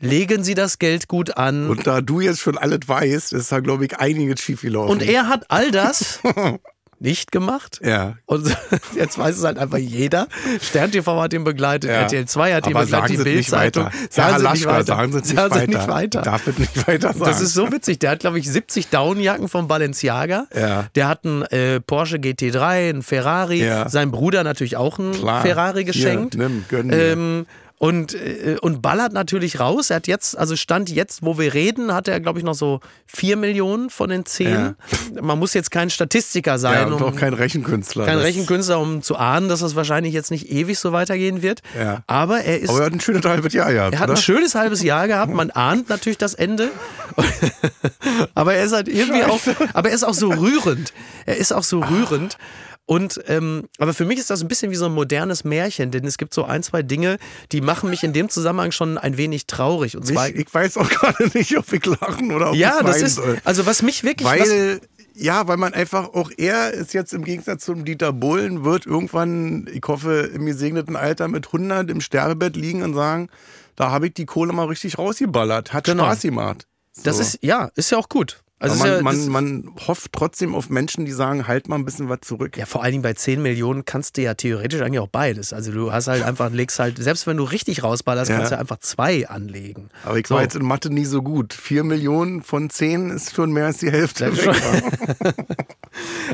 [0.00, 1.70] legen Sie das Geld gut an.
[1.70, 4.92] Und da du jetzt schon alles weißt, ist da, glaube ich, einiges schiefgelaufen.
[4.92, 6.20] Und er hat all das
[7.02, 7.80] nicht gemacht.
[7.84, 8.14] Ja.
[8.26, 8.46] Und
[8.96, 10.28] jetzt weiß es halt einfach jeder.
[10.60, 12.02] Stern TV hat ihn begleitet, Ja.
[12.02, 13.88] RTL 2 hat ihn Aber begleitet, sagen die Bildzeitung.
[14.10, 14.84] Sagen Sie nicht weiter.
[14.84, 15.66] Sagen Sie nicht Sagen weiter.
[15.66, 16.22] nicht weiter.
[16.22, 17.24] Darf es nicht weiter sagen.
[17.24, 17.98] Das ist so witzig.
[17.98, 20.46] Der hat, glaube ich, 70 Downjacken von Balenciaga.
[20.54, 20.86] Ja.
[20.94, 23.64] Der hat einen äh, Porsche GT3, einen Ferrari.
[23.64, 23.88] Ja.
[23.88, 25.42] Sein Bruder natürlich auch einen Klar.
[25.42, 26.34] Ferrari geschenkt.
[26.34, 27.12] Hier, nimm, gönn dir.
[27.12, 27.46] ähm,
[27.82, 29.90] und, äh, und ballert natürlich raus.
[29.90, 32.78] Er hat jetzt, also Stand jetzt, wo wir reden, hat er, glaube ich, noch so
[33.06, 34.76] 4 Millionen von den 10.
[35.20, 38.06] Man muss jetzt kein Statistiker sein, ja, und um auch kein Rechenkünstler.
[38.06, 41.62] kein Rechenkünstler, um zu ahnen, dass das wahrscheinlich jetzt nicht ewig so weitergehen wird.
[41.76, 42.04] Ja.
[42.06, 42.70] Aber er ist.
[42.70, 44.16] Aber er hat ein schönes halbes Jahr gehabt, er hat oder?
[44.16, 46.70] ein schönes halbes Jahr gehabt, man ahnt natürlich das Ende.
[48.36, 49.40] aber er ist halt irgendwie auch,
[49.74, 50.92] aber er ist auch so rührend.
[51.26, 52.38] Er ist auch so rührend.
[52.84, 56.04] Und ähm, aber für mich ist das ein bisschen wie so ein modernes Märchen, denn
[56.04, 57.18] es gibt so ein, zwei Dinge,
[57.52, 59.96] die machen mich in dem Zusammenhang schon ein wenig traurig.
[59.96, 62.86] Und zwar, Ich, ich weiß auch gerade nicht, ob ich lachen oder ob ja, ich
[62.86, 63.38] das ist, soll.
[63.44, 64.80] also was mich wirklich, Weil,
[65.14, 69.68] ja, weil man einfach, auch er ist jetzt im Gegensatz zum Dieter Bohlen, wird irgendwann,
[69.72, 73.28] ich hoffe, im gesegneten Alter mit 100 im Sterbebett liegen und sagen,
[73.76, 75.72] da habe ich die Kohle mal richtig rausgeballert.
[75.72, 76.04] Hat Genau.
[76.04, 76.66] Spaß gemacht.
[77.04, 77.22] das So.
[77.22, 78.41] ist, ja, ist ja auch gut.
[78.62, 82.08] Also man, ja, man, man hofft trotzdem auf Menschen, die sagen, halt mal ein bisschen
[82.08, 82.56] was zurück.
[82.56, 85.52] ja, vor allen Dingen bei 10 Millionen kannst du ja theoretisch eigentlich auch beides.
[85.52, 88.36] Also du hast halt einfach, legst halt, selbst wenn du richtig rausballerst, Ja.
[88.36, 89.90] kannst du einfach zwei anlegen.
[90.04, 90.36] Aber ich So.
[90.36, 91.52] war jetzt in Mathe nie so gut.
[91.52, 94.32] Vier Millionen von zehn ist schon mehr als die Hälfte.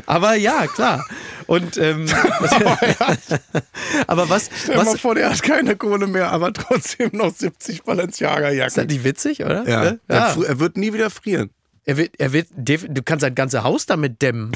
[0.05, 1.05] Aber ja, klar.
[1.47, 2.05] Und ähm,
[4.07, 7.33] aber was, Stell dir mal was vor, der hat keine Kohle mehr, aber trotzdem noch
[7.33, 8.87] 70 ist das Balenciaga-Jacken.
[8.87, 9.67] nicht witzig, oder?
[9.67, 9.95] Ja.
[10.09, 10.35] ja.
[10.47, 11.49] Er wird nie wieder frieren.
[11.85, 14.51] Er wird, er wird, du kannst sein ganze Haus damit dämmen.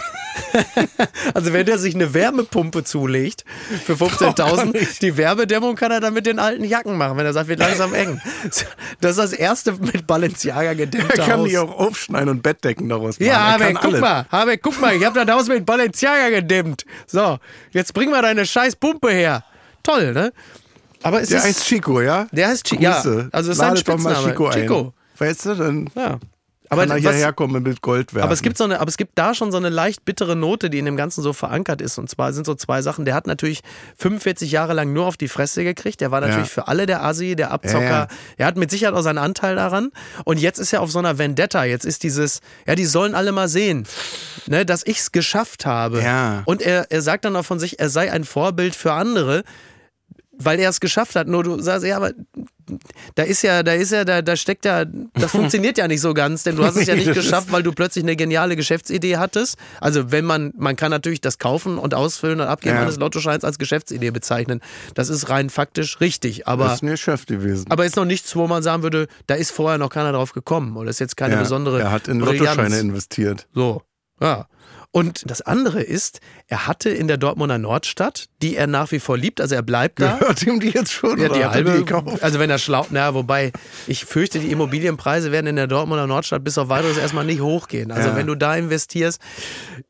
[1.33, 3.43] also wenn er sich eine Wärmepumpe zulegt
[3.85, 7.47] für 15.000, die Wärmedämmung kann er dann mit den alten Jacken machen, wenn er sagt,
[7.47, 8.21] wird langsam eng.
[9.01, 11.49] Das ist das erste mit Balenciaga gedämmte Er kann Haus.
[11.49, 13.27] die auch aufschneiden und Bettdecken daraus machen.
[13.29, 14.01] ja, Habeck, guck alles.
[14.01, 16.85] mal, Habeck, guck mal, ich habe das Haus mit Balenciaga gedämmt.
[17.07, 17.39] So,
[17.71, 19.43] jetzt bring mal deine scheiß Pumpe her.
[19.81, 20.31] Toll, ne?
[21.01, 22.27] Aber es Der ist, heißt Chico, ja?
[22.31, 22.81] der heißt Chico.
[22.83, 24.29] Ja, also es ist Ladet doch mal Spitzname.
[24.31, 24.61] Chico ein.
[24.61, 24.93] Chico.
[25.17, 26.19] Weißt du, dann Ja.
[26.73, 28.23] Aber kann er was, hierher kommen mit Gold werfen.
[28.25, 30.69] Aber es gibt so eine, aber es gibt da schon so eine leicht bittere Note,
[30.69, 31.97] die in dem Ganzen so verankert ist.
[31.97, 33.05] Und zwar sind so zwei Sachen.
[33.05, 33.61] Der hat natürlich
[33.97, 36.01] 45 Jahre lang nur auf die Fresse gekriegt.
[36.01, 36.53] Der war natürlich Ja.
[36.53, 37.83] für alle der Asi, der Abzocker.
[37.83, 38.07] Ja, ja.
[38.37, 39.91] Er hat mit Sicherheit auch seinen Anteil daran.
[40.25, 41.63] Und jetzt ist er auf so einer Vendetta.
[41.63, 43.85] Jetzt ist dieses, ja, die sollen alle mal sehen,
[44.47, 46.01] ne, dass ich es geschafft habe.
[46.45, 49.43] Und er, er sagt dann auch von sich, er sei ein Vorbild für andere.
[50.35, 51.27] Weil er es geschafft hat.
[51.27, 52.11] Nur du sagst, ja, aber
[53.15, 56.13] da ist ja, da ist ja, da, da steckt ja, das funktioniert ja nicht so
[56.13, 59.57] ganz, denn du hast es ja nicht geschafft, weil du plötzlich eine geniale Geschäftsidee hattest.
[59.81, 62.81] Also wenn man, man kann natürlich das Kaufen und Ausfüllen und Abgeben Ja.
[62.81, 64.61] eines Lottoscheins als Geschäftsidee bezeichnen.
[64.95, 67.65] Das ist rein faktisch richtig, aber das ist ein Geschäft gewesen.
[67.69, 70.77] aber ist noch nichts, wo man sagen würde, da ist vorher noch keiner drauf gekommen
[70.77, 72.39] oder ist jetzt keine ja, besondere er hat in Brillanz.
[72.57, 73.47] Lottoscheine investiert.
[73.53, 73.81] So,
[74.21, 74.47] ja.
[74.95, 79.17] Und das andere ist, er hatte in der Dortmunder Nordstadt, die er nach wie vor
[79.17, 80.17] liebt, also er bleibt da.
[80.19, 81.19] Gehört ihm die jetzt schon?
[81.19, 81.83] Ja, die halbe,
[82.21, 83.51] also wenn er schlau, na, wobei,
[83.87, 87.91] ich fürchte, die Immobilienpreise werden in der Dortmunder Nordstadt bis auf weiteres erstmal nicht hochgehen.
[87.91, 88.15] Also Ja.
[88.15, 89.19] wenn du da investierst,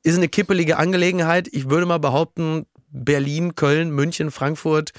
[0.03, 1.49] ist eine kippelige Angelegenheit.
[1.51, 4.91] Ich würde mal behaupten, Berlin, Köln, München, Frankfurt,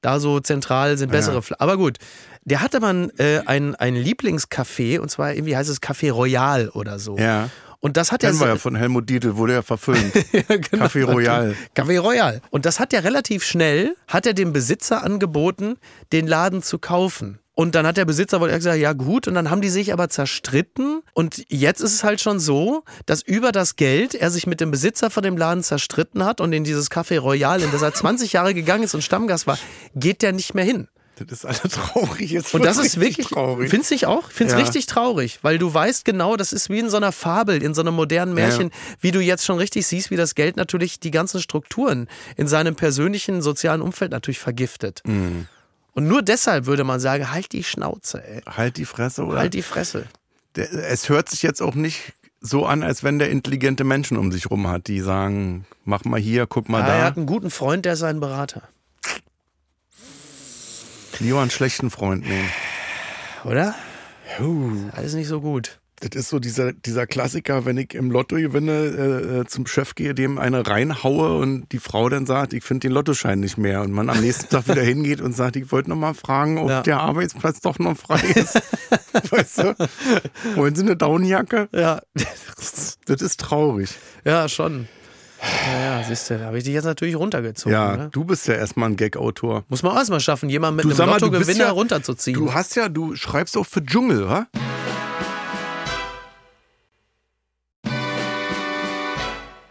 [0.00, 1.38] da so zentral sind bessere.
[1.38, 1.98] Fl- Aber gut,
[2.44, 6.98] der hatte man äh, ein, ein Lieblingscafé und zwar irgendwie heißt es Café Royal oder
[6.98, 7.16] so.
[7.16, 7.48] Ja.
[7.84, 10.14] Und das hat er Kennen wir ja von Helmut Dietl, wurde ja verfilmt.
[10.32, 10.84] Ja, genau.
[10.84, 11.56] Café Royal.
[11.76, 12.40] Café Royal.
[12.50, 15.76] Und das hat er relativ schnell, hat er dem Besitzer angeboten,
[16.12, 17.40] den Laden zu kaufen.
[17.54, 20.08] Und dann hat der Besitzer wohl gesagt, ja gut, und dann haben die sich aber
[20.08, 21.02] zerstritten.
[21.12, 24.70] Und jetzt ist es halt schon so, dass über das Geld er sich mit dem
[24.70, 28.32] Besitzer von dem Laden zerstritten hat und in dieses Café Royal, in das er 20
[28.32, 29.58] Jahre gegangen ist und Stammgast war,
[29.96, 30.86] geht der nicht mehr hin.
[31.26, 32.30] Das ist alles traurig.
[32.30, 33.70] Jetzt Und das ist wirklich, traurig.
[33.70, 34.30] findest ich auch?
[34.30, 34.58] Find's Ja.
[34.60, 37.80] richtig traurig, weil du weißt genau, das ist wie in so einer Fabel, in so
[37.82, 38.70] einem modernen Märchen,
[39.00, 42.74] wie du jetzt schon richtig siehst, wie das Geld natürlich die ganzen Strukturen in seinem
[42.74, 45.02] persönlichen sozialen Umfeld natürlich vergiftet.
[45.06, 45.46] Mhm.
[45.92, 48.40] Und nur deshalb würde man sagen, halt die Schnauze, ey.
[48.46, 49.40] Halt die Fresse, oder?
[49.40, 50.06] Halt die Fresse.
[50.56, 54.32] Der, es hört sich jetzt auch nicht so an, als wenn der intelligente Menschen um
[54.32, 57.04] sich rum hat, die sagen, mach mal hier, guck mal Ja, er da.
[57.04, 58.62] hat einen guten Freund, der ist sein Berater.
[61.20, 62.48] Lieber einen schlechten Freund nehmen.
[63.44, 63.74] Oder?
[64.92, 65.78] Alles nicht so gut.
[66.00, 69.94] Das ist so dieser, dieser Klassiker, wenn ich im Lotto gewinne, äh, äh, zum Chef
[69.94, 73.82] gehe, dem eine reinhaue und die Frau dann sagt, ich finde den Lottoschein nicht mehr.
[73.82, 76.70] Und man am nächsten Tag wieder hingeht und sagt, ich wollte noch mal fragen, ob
[76.70, 76.82] Ja.
[76.82, 78.54] der Arbeitsplatz doch noch frei ist.
[79.30, 79.76] weißt du?
[80.56, 81.68] Wollen Sie eine Daunenjacke?
[81.72, 82.00] Ja,
[83.06, 83.90] Das ist traurig.
[84.24, 84.88] ja schon.
[85.42, 87.72] Ja, ja, siehst du, da habe ich dich jetzt natürlich runtergezogen.
[87.72, 88.08] Ja, Ne?
[88.12, 89.64] du bist ja erstmal ein Gag-Autor.
[89.68, 92.38] Muss man auch erstmal schaffen, jemanden mit Du einem Lottogewinner ja- runterzuziehen.
[92.38, 94.46] Du hast ja, du schreibst auch für Dschungel, wa?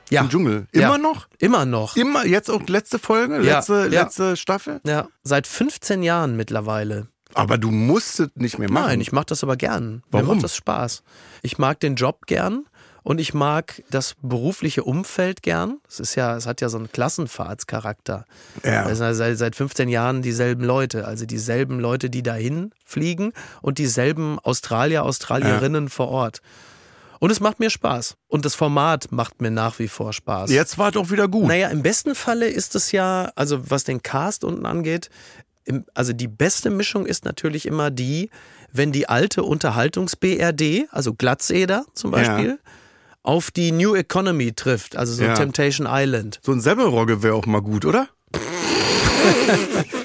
[0.09, 0.67] ja, Im Dschungel.
[0.73, 0.97] Immer Ja.
[0.97, 1.27] noch?
[1.39, 1.95] immer noch.
[1.95, 4.01] Immer, jetzt auch letzte Folge, letzte, ja.
[4.03, 4.81] letzte Staffel?
[4.85, 7.07] Ja, seit 15 Jahren mittlerweile.
[7.33, 8.87] Aber du musst es nicht mehr machen.
[8.87, 10.03] Nein, ich mache das aber gern.
[10.11, 10.27] Warum?
[10.27, 11.03] Mir macht das Spaß.
[11.43, 12.65] Ich mag den Job gern
[13.03, 15.79] und ich mag das berufliche Umfeld gern.
[15.87, 18.25] Es ist ja, es hat ja so einen Klassenfahrtscharakter.
[18.63, 18.87] Ja.
[18.87, 23.33] Das sind ja seit, seit 15 Jahren dieselben Leute, also dieselben Leute, die dahin fliegen
[23.61, 26.41] und dieselben Australier, Australierinnen vor Ort.
[27.19, 28.17] Und es macht mir Spaß.
[28.27, 30.49] Und das Format macht mir nach wie vor Spaß.
[30.49, 31.47] Jetzt war doch wieder gut.
[31.47, 35.09] Naja, im besten Falle ist es ja, also was den Cast unten angeht,
[35.93, 38.29] also die beste Mischung ist natürlich immer die,
[38.71, 42.59] wenn die alte Unterhaltungs-BRD, also Glatzeder zum Beispiel,
[43.23, 45.33] auf die New Economy trifft, also so Ja.
[45.33, 46.39] Temptation Island.
[46.43, 48.07] So ein Semmelrogge wäre auch mal gut, oder?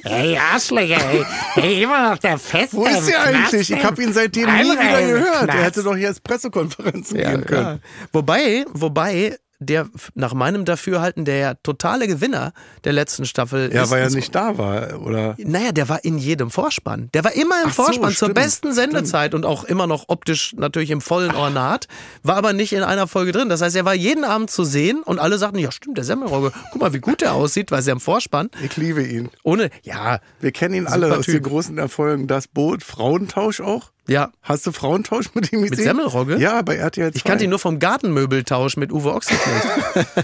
[0.04, 1.24] Ey, Arschlöcher, ey.
[1.56, 2.76] ey immer noch der Feste.
[2.76, 3.70] Wo ist er eigentlich?
[3.70, 5.48] Ich habe ihn seitdem nie wieder gehört.
[5.48, 7.80] Er hätte doch hier als Pressekonferenzen gehen können.
[8.12, 12.52] Wobei, wobei der nach meinem Dafürhalten der totale Gewinner
[12.84, 13.90] der letzten Staffel Ja, ist.
[13.90, 15.34] weil er nicht da war, oder?
[15.38, 17.08] Naja, der war in jedem Vorspann.
[17.14, 20.04] Der war immer im Ach so, Vorspann zur stimmt, besten Sendezeit und auch immer noch
[20.08, 21.88] optisch natürlich im vollen Ornat,
[22.22, 23.48] war aber nicht in einer Folge drin.
[23.48, 26.52] Das heißt, er war jeden Abend zu sehen und alle sagten, ja stimmt, der Semmelrogge,
[26.72, 28.50] guck mal, wie gut der aussieht, weil er im Vorspann.
[28.62, 29.30] Ich liebe ihn.
[29.42, 32.26] Ohne, ja, Wir kennen ihn alle aus den großen Erfolgen.
[32.26, 33.90] Das Boot, Frauentausch auch.
[34.08, 34.30] Ja.
[34.42, 35.84] Hast du Frauentausch mit ihm gesehen?
[35.84, 36.38] Semmelrogge?
[36.38, 37.16] Ja, bei RTL 2.
[37.16, 39.66] Ich kannte ihn nur vom Gartenmöbeltausch mit Uwe Ochsenknecht.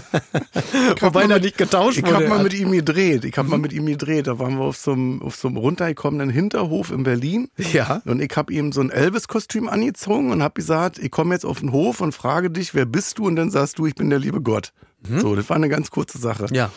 [0.95, 2.15] Ich Wobei mit- nicht getauscht Ich wurde.
[2.15, 3.25] habe mal mit ihm gedreht.
[3.25, 4.27] Ich habe mal mit ihm gedreht.
[4.27, 7.49] Da waren wir auf so einem, auf so einem runtergekommenen Hinterhof in Berlin.
[7.57, 8.01] Ja.
[8.05, 11.59] Und ich habe ihm so ein Elvis-Kostüm angezogen und habe gesagt, ich komme jetzt auf
[11.59, 13.25] den Hof und frage dich, wer bist du?
[13.27, 14.73] Und dann sagst du, ich bin der liebe Gott.
[15.17, 16.45] So, das war eine ganz kurze Sache.
[16.49, 16.55] Mhm.
[16.55, 16.71] Ja.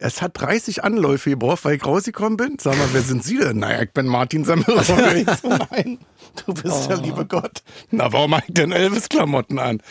[0.00, 2.56] Es hat 30 Anläufe gebraucht, weil ich rausgekommen bin.
[2.60, 3.58] Sag mal, wer sind Sie denn?
[3.58, 4.42] Naja, ich bin Martin.
[4.42, 5.98] Ich so, nein,
[6.46, 7.62] du bist der liebe Gott.
[7.90, 9.82] Na, warum hab ich denn Elvis-Klamotten an?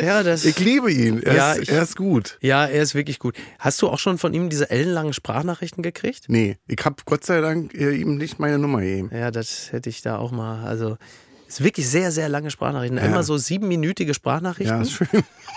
[0.00, 0.44] Ja, das.
[0.44, 1.22] Ich liebe ihn.
[1.22, 2.38] Er, Ja, ist, ich- er ist gut.
[2.40, 3.36] ja, er ist wirklich gut.
[3.58, 6.24] Hast du auch schon von ihm diese ellenlangen Sprachnachrichten gekriegt?
[6.28, 9.10] Nee, ich habe Gott sei Dank äh, ihm nicht meine Nummer gegeben.
[9.12, 10.64] Ja, das hätte ich da auch mal.
[10.64, 10.96] Also,
[11.48, 12.98] ist wirklich sehr, sehr lange Sprachnachrichten.
[12.98, 14.76] Immer so siebenminütige Sprachnachrichten.
[14.76, 15.08] Ja, ist schön.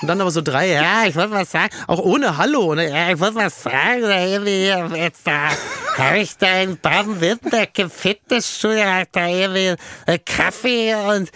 [0.02, 1.74] Und dann aber so drei, ja, ich wollte was sagen.
[1.86, 2.74] Auch ohne Hallo.
[2.74, 2.90] Ne?
[2.90, 4.02] Ja, ich wollte was sagen.
[4.02, 4.68] Da irgendwie,
[4.98, 5.50] jetzt da
[5.98, 9.76] habe ich da in Baden-Württemberg im Fitnessstudio da irgendwie
[10.06, 11.30] äh, Kaffee und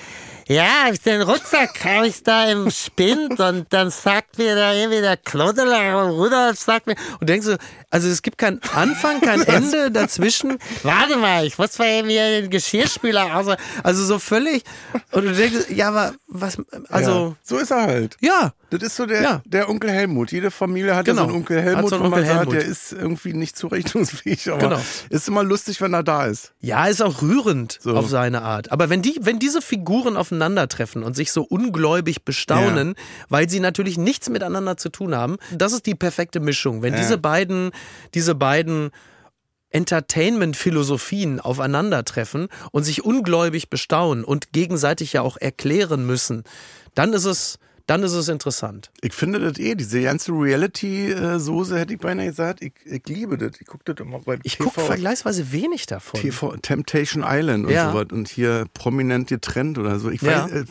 [0.47, 5.17] ja, den Rucksack habe ich da im Spind und dann sagt mir da irgendwie der
[5.17, 7.57] Klodeler Rudolf sagt mir und denkst du,
[7.89, 10.57] also es gibt keinen Anfang, kein Ende dazwischen.
[10.83, 13.47] Warte mal, ich muss mal eben hier den Geschirrspüler aus.
[13.83, 14.63] Also so völlig
[15.11, 16.57] und du denkst, ja, aber was,
[16.89, 18.17] also ja, so ist er halt.
[18.21, 18.53] ja.
[18.71, 19.41] Das ist so der, Ja.
[19.45, 20.31] der Onkel Helmut.
[20.31, 21.25] Jede Familie hat ja Genau.
[21.25, 22.53] so einen Onkel Hat Helmut, so einen wo man Onkel sagt, Helmut.
[22.55, 24.81] der ist irgendwie nicht zurechnungsfähig, aber Genau.
[25.09, 26.51] ist immer lustig, wenn er da ist.
[26.59, 27.95] Ja, ist auch rührend So.
[27.95, 28.71] auf seine Art.
[28.71, 32.95] Aber wenn die, wenn diese Figuren aufeinandertreffen und sich so ungläubig bestaunen,
[33.29, 36.81] weil sie natürlich nichts miteinander zu tun haben, das ist die perfekte Mischung.
[36.81, 36.99] Wenn Ja.
[36.99, 37.71] diese beiden,
[38.13, 38.91] diese beiden
[39.69, 46.43] Entertainment-Philosophien aufeinandertreffen und sich ungläubig bestaunen und gegenseitig ja auch erklären müssen,
[46.93, 47.57] dann ist es,
[47.87, 48.91] dann ist es interessant.
[49.01, 53.51] Ich finde das eh, diese ganze Reality-Soße, hätte ich beinahe gesagt, ich, ich liebe das.
[53.59, 56.19] Ich gucke das immer bei Ich gucke vergleichsweise wenig davon.
[56.19, 57.91] TV Temptation Island und Ja.
[57.91, 60.09] sowas und hier prominent getrennt oder so.
[60.09, 60.45] Ich Ja.
[60.45, 60.65] weiß, äh,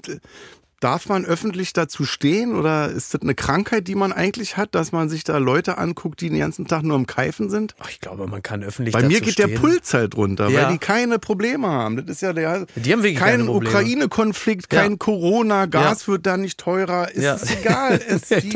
[0.85, 4.93] darf man öffentlich dazu stehen oder ist das eine Krankheit, die man eigentlich hat, dass
[4.93, 7.75] man sich da Leute anguckt, die den ganzen Tag nur am Keifen sind?
[7.81, 9.61] Ach, ich glaube, man kann öffentlich Bei mir geht der stehen.
[9.61, 10.63] Puls halt runter, Ja.
[10.65, 11.97] weil die keine Probleme haben.
[11.97, 13.49] Das ist ja der Die haben wirklich kein.
[13.49, 14.83] Ukraine-Konflikt, Ja.
[14.83, 16.13] kein Corona, Gas Ja.
[16.13, 17.11] wird da nicht teurer.
[17.11, 17.35] Ist Ja.
[17.35, 18.01] es egal.
[18.09, 18.53] Es, die,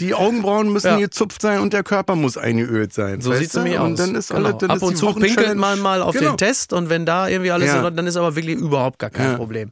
[0.00, 0.96] die Augenbrauen müssen Ja.
[0.98, 3.20] gezupft sein und der Körper muss eingeölt sein.
[3.20, 3.60] So sieht's du?
[3.60, 3.88] nämlich aus.
[3.88, 4.44] Und dann ist Genau.
[4.48, 6.30] alle, dann Ab ist und zu pinkelt man mal auf genau.
[6.32, 7.86] den Test und wenn da irgendwie alles, Ja.
[7.88, 9.36] in- dann ist aber wirklich überhaupt gar kein Ja.
[9.36, 9.70] Problem.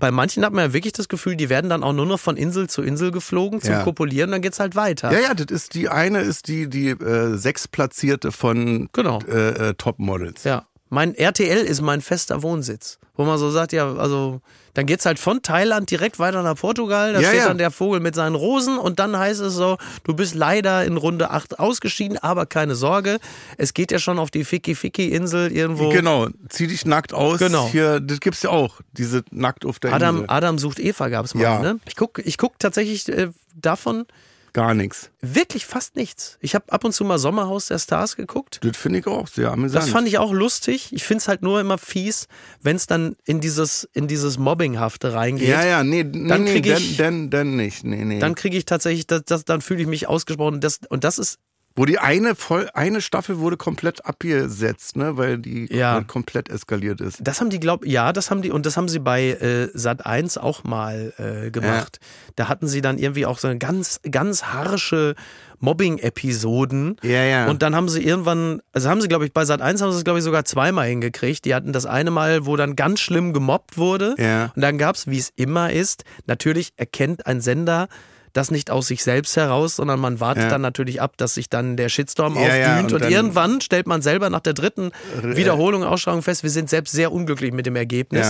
[0.00, 2.36] Bei manchen hat man ja wirklich das Gefühl, die werden dann auch nur noch von
[2.36, 3.82] Insel zu Insel geflogen zum Ja.
[3.82, 5.12] Kopulieren, dann geht's halt weiter.
[5.12, 9.20] Ja, ja, das ist die eine ist die die äh, sechsplatzierte von Genau.
[9.28, 10.44] äh, äh, Topmodels.
[10.44, 10.66] Ja.
[10.90, 12.98] Mein RTL ist mein fester Wohnsitz.
[13.16, 14.40] Wo man so sagt, ja, also
[14.74, 17.12] dann geht's halt von Thailand direkt weiter nach Portugal.
[17.12, 17.46] Da Ja, steht ja.
[17.48, 20.96] dann der Vogel mit seinen Rosen und dann heißt es so, du bist leider in
[20.96, 23.18] Runde 8 ausgeschieden, aber keine Sorge.
[23.56, 25.90] Es geht ja schon auf die Ficky-Ficky-Insel irgendwo.
[25.90, 27.38] Genau, zieh dich nackt aus.
[27.38, 27.68] Genau.
[27.68, 30.30] Hier, das gibt's ja auch, diese nackt auf der Adam, Insel.
[30.30, 31.58] Adam sucht Eva gab's mal, Ja.
[31.60, 31.78] ne?
[31.86, 34.06] Ich guck, ich guck tatsächlich äh, davon
[34.54, 35.10] Gar nichts.
[35.20, 36.38] wirklich fast nichts.
[36.40, 38.60] Ich habe ab und zu mal Sommerhaus der Stars geguckt.
[38.62, 39.82] Das finde ich auch sehr amüsant.
[39.84, 40.92] Das fand ich auch lustig.
[40.92, 42.28] Ich find's halt nur immer fies,
[42.62, 45.48] wenn es dann in dieses, in dieses Mobbinghafte reingeht.
[45.48, 47.84] ja, ja, nee, nee, Dann nee, krieg dann, ich- dann, dann nicht.
[47.84, 48.18] Nee, nee.
[48.20, 50.60] Dann kriege ich tatsächlich, das, das, dann fühle ich mich ausgesprochen.
[50.60, 51.38] Das, und das ist,
[51.76, 56.02] Wo die eine voll, eine Staffel wurde komplett abgesetzt, ne, weil die Ja.
[56.06, 57.18] komplett eskaliert ist.
[57.20, 60.06] das haben die, glaub, ja, das haben die, und das haben sie bei äh, Sat
[60.06, 61.98] 1 auch mal äh, gemacht.
[62.36, 65.16] Da hatten sie dann irgendwie auch so eine ganz, ganz harsche
[65.58, 66.96] Mobbing-Episoden.
[67.02, 67.46] Ja, ja.
[67.48, 69.98] Und dann haben sie irgendwann, also haben sie, glaube ich, bei Sat 1 haben sie
[69.98, 71.44] es, glaube ich, sogar zweimal hingekriegt.
[71.44, 74.14] Die hatten das eine Mal, wo dann ganz schlimm gemobbt wurde.
[74.18, 74.52] Ja.
[74.54, 77.88] Und dann gab es, wie es immer ist, natürlich erkennt ein Sender
[78.34, 80.50] das nicht aus sich selbst heraus, sondern man wartet Ja.
[80.50, 82.86] dann natürlich ab, dass sich dann der Shitstorm Ja, ja, aufdünt.
[82.88, 84.90] und und dann- irgendwann stellt man selber nach der dritten
[85.22, 88.26] Wiederholung, Ausstrahlung fest, wir sind selbst sehr unglücklich mit dem Ergebnis.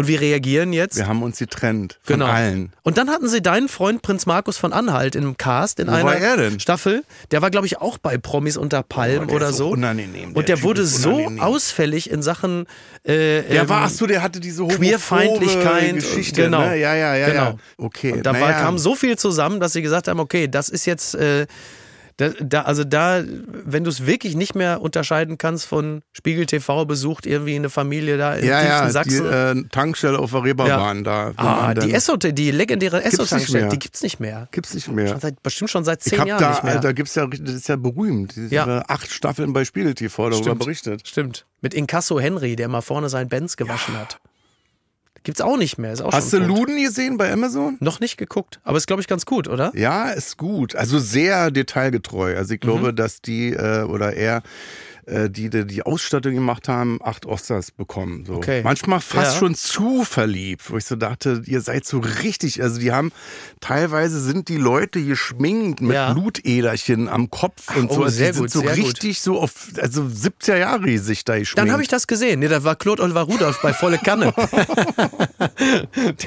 [0.00, 0.02] Ja.
[0.02, 0.96] Und wie reagieren jetzt?
[0.96, 2.26] Wir haben uns getrennt von Genau.
[2.30, 2.72] allen.
[2.82, 6.04] Und dann hatten sie deinen Freund Prinz Markus von Anhalt im Cast in Wo einer
[6.04, 6.58] war er denn?
[6.60, 7.04] Staffel.
[7.30, 10.30] Der war, glaube ich, auch bei Promis unter Palmen Oh, der oder so unangenehm.
[10.30, 12.66] Der Und der Typ wurde so ausfällig in Sachen
[13.04, 15.94] äh, Der ähm, war, ach so, der hatte diese Queerfeindlichkeit.
[15.94, 16.42] Geschichte.
[16.42, 16.60] genau.
[16.60, 16.76] Ne?
[16.78, 17.42] Ja, ja, ja, genau.
[17.42, 17.56] ja.
[17.76, 18.12] Okay.
[18.12, 18.60] Und da war, naja.
[18.62, 21.46] kam so viel zusammen, dass sie gesagt haben, okay, das ist jetzt, äh,
[22.20, 23.22] da, da, also da,
[23.64, 28.18] wenn du es wirklich nicht mehr unterscheiden kannst von Spiegel TV besucht irgendwie eine Familie
[28.18, 29.26] da in ja, ja, die Sachsen.
[29.26, 31.32] äh, Tankstelle auf der Reeperbahn da.
[31.34, 34.48] wo ah, die Esso, die legendäre Esso-Tankstelle, die gibt's nicht mehr.
[34.50, 35.08] Gibt's nicht mehr.
[35.08, 36.78] Schon seit, bestimmt schon seit zehn Jahren da, nicht mehr.
[36.78, 38.36] da gibt's ja, das ist ja berühmt.
[38.36, 38.66] Die Ja.
[38.66, 38.84] ja.
[38.88, 40.58] acht Staffeln bei Spiegel TV darüber Stimmt.
[40.58, 41.08] berichtet.
[41.08, 41.46] Stimmt.
[41.62, 44.18] Mit Inkasso Henry, der mal vorne seinen Benz gewaschen hat.
[45.22, 45.92] Gibt's auch nicht mehr.
[45.92, 46.38] Ist auch Hast du.
[46.38, 47.76] Luden gesehen bei Amazon?
[47.80, 49.70] Noch nicht geguckt, aber ist, glaube ich, ganz gut, oder?
[49.74, 50.74] Ja, ist gut.
[50.74, 52.36] Also sehr detailgetreu.
[52.36, 52.96] Also ich glaube, Mhm.
[52.96, 54.42] dass die äh, oder er
[55.28, 58.24] die, die die Ausstattung gemacht haben, acht Oscars bekommen.
[58.26, 58.34] So.
[58.34, 58.62] Okay.
[58.62, 59.38] Manchmal fast Ja.
[59.38, 62.62] schon zu verliebt, wo ich so dachte, ihr seid so richtig.
[62.62, 63.10] Also die haben
[63.60, 66.12] teilweise sind die Leute geschminkt mit Ja.
[66.12, 68.02] Blutäderchen am Kopf und oh, so.
[68.04, 68.86] Also sehr die sind gut, so sehr gut.
[68.86, 71.58] richtig so auf also 70er Jahre Gesicht da geschminkt.
[71.58, 72.40] Dann habe ich das gesehen.
[72.40, 74.32] Nee, da war Claude Oliver Rudolph bei Volle Kanne.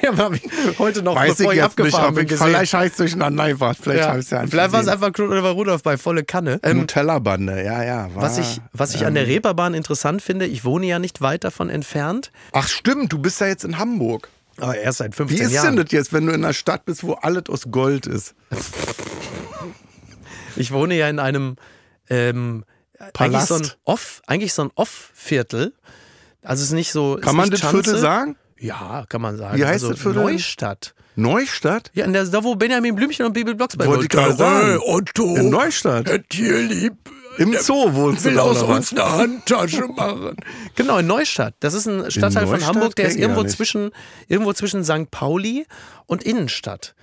[0.02, 0.44] Der habe ich
[0.80, 2.48] heute noch, Weiß bevor ich ich nicht, abgefahren ob bin, gesehen.
[2.48, 3.78] vielleicht heißt durcheinander gebracht.
[3.82, 4.08] Vielleicht Ja.
[4.10, 6.60] habe ich es ja nicht Vielleicht war es einfach Claude Oliver Rudolph bei Volle Kanne.
[6.64, 8.10] Ähm, Nutella-Bande, ja, ja.
[8.16, 11.44] War, was ich, was ich an der Reeperbahn interessant finde, ich wohne ja nicht weit
[11.44, 14.30] davon entfernt, Ach stimmt, du bist ja jetzt in Hamburg.
[14.60, 15.76] aber erst seit 15 Wie ist Jahren.
[15.76, 18.34] denn das jetzt, wenn du in einer Stadt bist, wo alles aus Gold ist?
[20.56, 21.56] Ich wohne ja in einem
[22.10, 22.64] ähm,
[23.00, 23.48] eigentlich Palast.
[23.48, 25.74] so ein Off, eigentlich so ein Off-Viertel.
[26.44, 27.18] Also es ist nicht so.
[27.22, 27.98] Kann man das Viertel Schanze.
[28.00, 28.36] sagen?
[28.60, 29.58] Ja, kann man sagen.
[29.58, 30.22] Wie heißt also das Viertel?
[30.24, 30.94] Neustadt.
[31.16, 31.92] Neustadt?
[31.94, 34.80] Ja, in der, da wo Benjamin Blümchen und Bibi Blocksberg Wollte ich gerade sagen.
[34.84, 36.08] Otto, In Neustadt.
[36.30, 36.98] Tierlieb,
[37.38, 40.36] Im Zoo wohnst du will aus uns eine Handtasche machen.
[40.76, 41.54] Genau, in Neustadt.
[41.60, 43.92] Das ist ein Stadtteil von Hamburg, der ist irgendwo zwischen,
[44.28, 45.12] irgendwo zwischen St.
[45.12, 45.66] Pauli
[46.08, 46.96] und Innenstadt.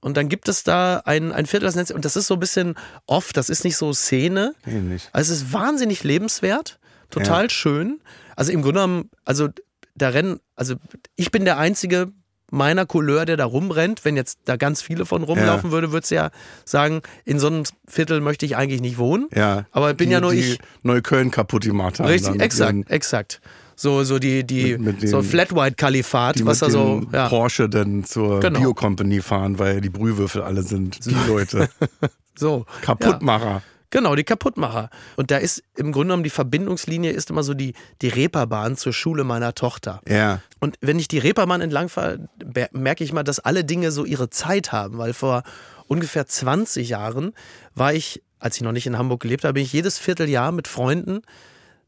[0.00, 2.34] Und dann gibt es da ein, ein Viertel, das nennt sich, und das ist so
[2.34, 2.74] ein bisschen
[3.06, 4.54] off, das ist nicht so Szene.
[4.66, 5.08] Nee, nicht.
[5.12, 6.78] Also es ist wahnsinnig lebenswert,
[7.10, 7.50] total Ja.
[7.50, 8.00] schön.
[8.36, 9.48] Also im Grunde genommen, also
[9.94, 10.74] da rennen, also
[11.16, 12.12] ich bin der einzige
[12.50, 14.04] meiner Couleur, der da rumrennt.
[14.04, 16.30] Wenn jetzt da ganz viele von rumlaufen würde, würde es ja
[16.64, 19.28] sagen, in so einem Viertel möchte ich eigentlich nicht wohnen.
[19.34, 19.66] Ja.
[19.72, 20.58] Aber bin die, ja nur die ich.
[20.82, 22.06] Neukölln kaputt gemacht haben.
[22.06, 23.40] Richtig, dann mit exakt, exakt.
[23.78, 27.68] So, so die, die, Mit- mit so Flat White Kalifat, was da so, ja, Porsche
[27.68, 28.58] dann zur Genau.
[28.60, 31.04] Bio-Company fahren, weil die Brühwürfel alle sind.
[31.04, 31.68] Die Leute.
[32.38, 32.64] so.
[32.86, 33.62] Ja.
[33.90, 34.90] Genau, die Kaputtmacher.
[35.16, 38.92] Und da ist im Grunde genommen die Verbindungslinie ist immer so die, die Reeperbahn zur
[38.92, 40.00] Schule meiner Tochter.
[40.08, 40.40] Ja.
[40.60, 42.28] Und wenn ich die Reeperbahn entlang fahre,
[42.72, 45.42] merke ich mal, dass alle Dinge so ihre Zeit haben, weil vor
[45.86, 47.32] ungefähr 20 Jahren
[47.74, 50.68] war ich, als ich noch nicht in Hamburg gelebt habe, bin ich jedes Vierteljahr mit
[50.68, 51.22] Freunden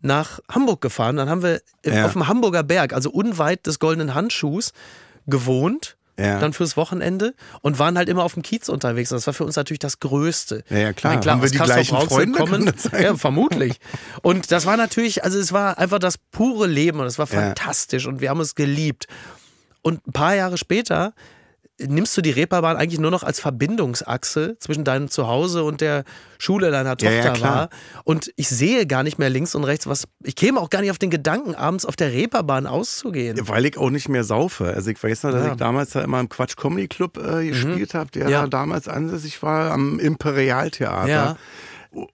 [0.01, 1.16] nach Hamburg gefahren.
[1.16, 2.07] Dann haben wir Ja.
[2.07, 4.72] auf dem Hamburger Berg, also unweit des Goldenen Handschuhs,
[5.26, 5.96] gewohnt.
[6.18, 6.40] Ja.
[6.40, 9.10] Dann fürs Wochenende und waren halt immer auf dem Kiez unterwegs.
[9.10, 10.64] Das war für uns natürlich das Größte.
[10.68, 11.14] Ja, ja, klar.
[11.14, 12.38] Meine, Haben wir die gleichen Freunde?
[12.38, 13.78] Kommen, ja, vermutlich.
[14.22, 18.06] Und das war natürlich, also es war einfach das pure Leben und es war fantastisch
[18.06, 19.06] und wir haben es geliebt.
[19.82, 21.14] Und ein paar Jahre später
[21.80, 26.04] nimmst du die Reeperbahn eigentlich nur noch als Verbindungsachse zwischen deinem Zuhause und der
[26.38, 27.54] Schule deiner Ja, Tochter ja, klar.
[27.54, 27.68] war.
[28.04, 30.04] Und ich sehe gar nicht mehr links und rechts was.
[30.22, 33.38] Ich käme auch gar nicht auf den Gedanken, abends auf der Reeperbahn auszugehen.
[33.48, 34.66] Weil ich auch nicht mehr saufe.
[34.74, 35.46] Also ich weiß noch, dass Ja.
[35.48, 35.52] Mhm.
[35.52, 38.46] ich damals da immer im Quatsch Comedy Club äh, gespielt habe, der Ja.
[38.46, 41.36] damals ansässig war am Imperialtheater.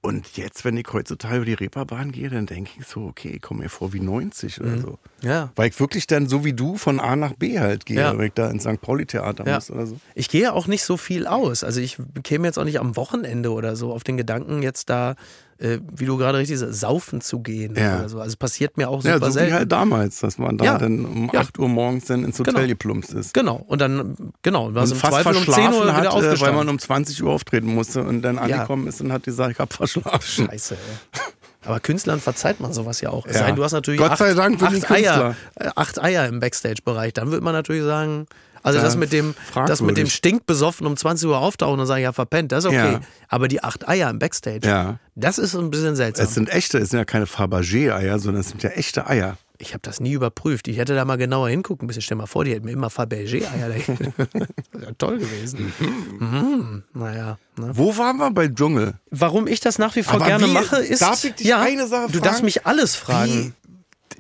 [0.01, 3.43] Und jetzt, wenn ich heutzutage über die Reeperbahn gehe, dann denke ich so, okay, ich
[3.43, 4.99] komme mir vor wie 90 oder so.
[5.23, 5.51] Ja.
[5.57, 8.17] Weil ich wirklich dann so wie du von A nach B halt gehe, Ja.
[8.17, 8.81] wenn ich da ins St.
[8.81, 9.57] Pauli-Theater Ja.
[9.57, 9.97] muss oder so.
[10.15, 11.65] Ich gehe auch nicht so viel aus.
[11.65, 15.17] Also ich käme jetzt auch nicht am Wochenende oder so auf den Gedanken, jetzt da,
[15.59, 17.99] äh, wie du gerade richtig sagst, saufen zu gehen Ja.
[18.01, 18.19] oder so.
[18.19, 19.51] Also es passiert mir auch super Ja, so selten.
[19.53, 20.79] wie halt damals, dass man da Ja.
[20.79, 21.41] dann um Ja.
[21.41, 22.67] 8 Uhr morgens dann ins Hotel Genau.
[22.69, 23.35] geplumpst ist.
[23.35, 23.65] Genau.
[23.67, 26.41] Und dann, genau, war Und im fast Zweifel um 10 verschlafen Uhr hat, wieder äh,
[26.41, 29.59] weil man um 20 Uhr auftreten musste und dann angekommen ist und hat gesagt, ich
[29.59, 30.47] hab verschlafen.
[30.47, 31.21] Scheiße, ey.
[31.67, 33.27] Aber Künstlern verzeiht man sowas ja auch.
[33.27, 33.33] Ja.
[33.33, 36.27] sei denn, du hast natürlich Gott acht, sei Dank ich acht, Eier, äh, acht Eier
[36.27, 37.15] im Backstage-Bereich.
[37.15, 38.27] Dann würde man natürlich sagen,
[38.65, 40.15] also das mit dem, das mit dem fragwürdig.
[40.15, 42.93] stinkbesoffen um 20 Uhr auftauchen und sagen, ja, verpennt, das ist okay.
[42.95, 43.01] Ja.
[43.29, 44.99] Aber die acht Eier im Backstage, Ja.
[45.15, 46.27] das ist ein bisschen seltsam.
[46.27, 49.37] Es sind echte, es sind ja keine Fabergé-Eier, sondern es sind ja echte Eier.
[49.59, 50.67] Ich habe das nie überprüft.
[50.67, 52.03] Ich hätte da mal genauer hingucken müssen.
[52.03, 53.69] Stell mal vor, die hätten mir immer Fabergé-Eier.
[53.69, 53.89] Das
[54.73, 55.73] wäre toll gewesen.
[56.19, 56.83] Mhm.
[56.93, 57.39] Naja.
[57.57, 57.71] Ne?
[57.73, 58.95] Wo waren wir bei Dschungel?
[59.11, 61.03] Warum ich das nach wie vor Aber gerne wie- mache, ist.
[61.03, 62.25] darf ich dich ja, eine Sache Du fragen?
[62.25, 63.55] darfst mich alles fragen.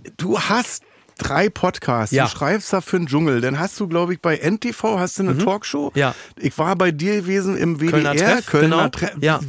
[0.05, 0.83] Wie, du hast
[1.19, 2.25] drei Podcasts, Ja.
[2.25, 5.23] du schreibst da für den Dschungel, dann hast du, glaube ich, bei NTV hast du
[5.23, 5.91] eine Talkshow.
[5.95, 5.99] Mhm.
[5.99, 6.15] Ja.
[6.37, 7.91] Ich war bei dir gewesen im WDR.
[7.91, 8.89] Kölner Treff, Kölner genau.
[8.89, 9.13] Treff.
[9.21, 9.41] Ja.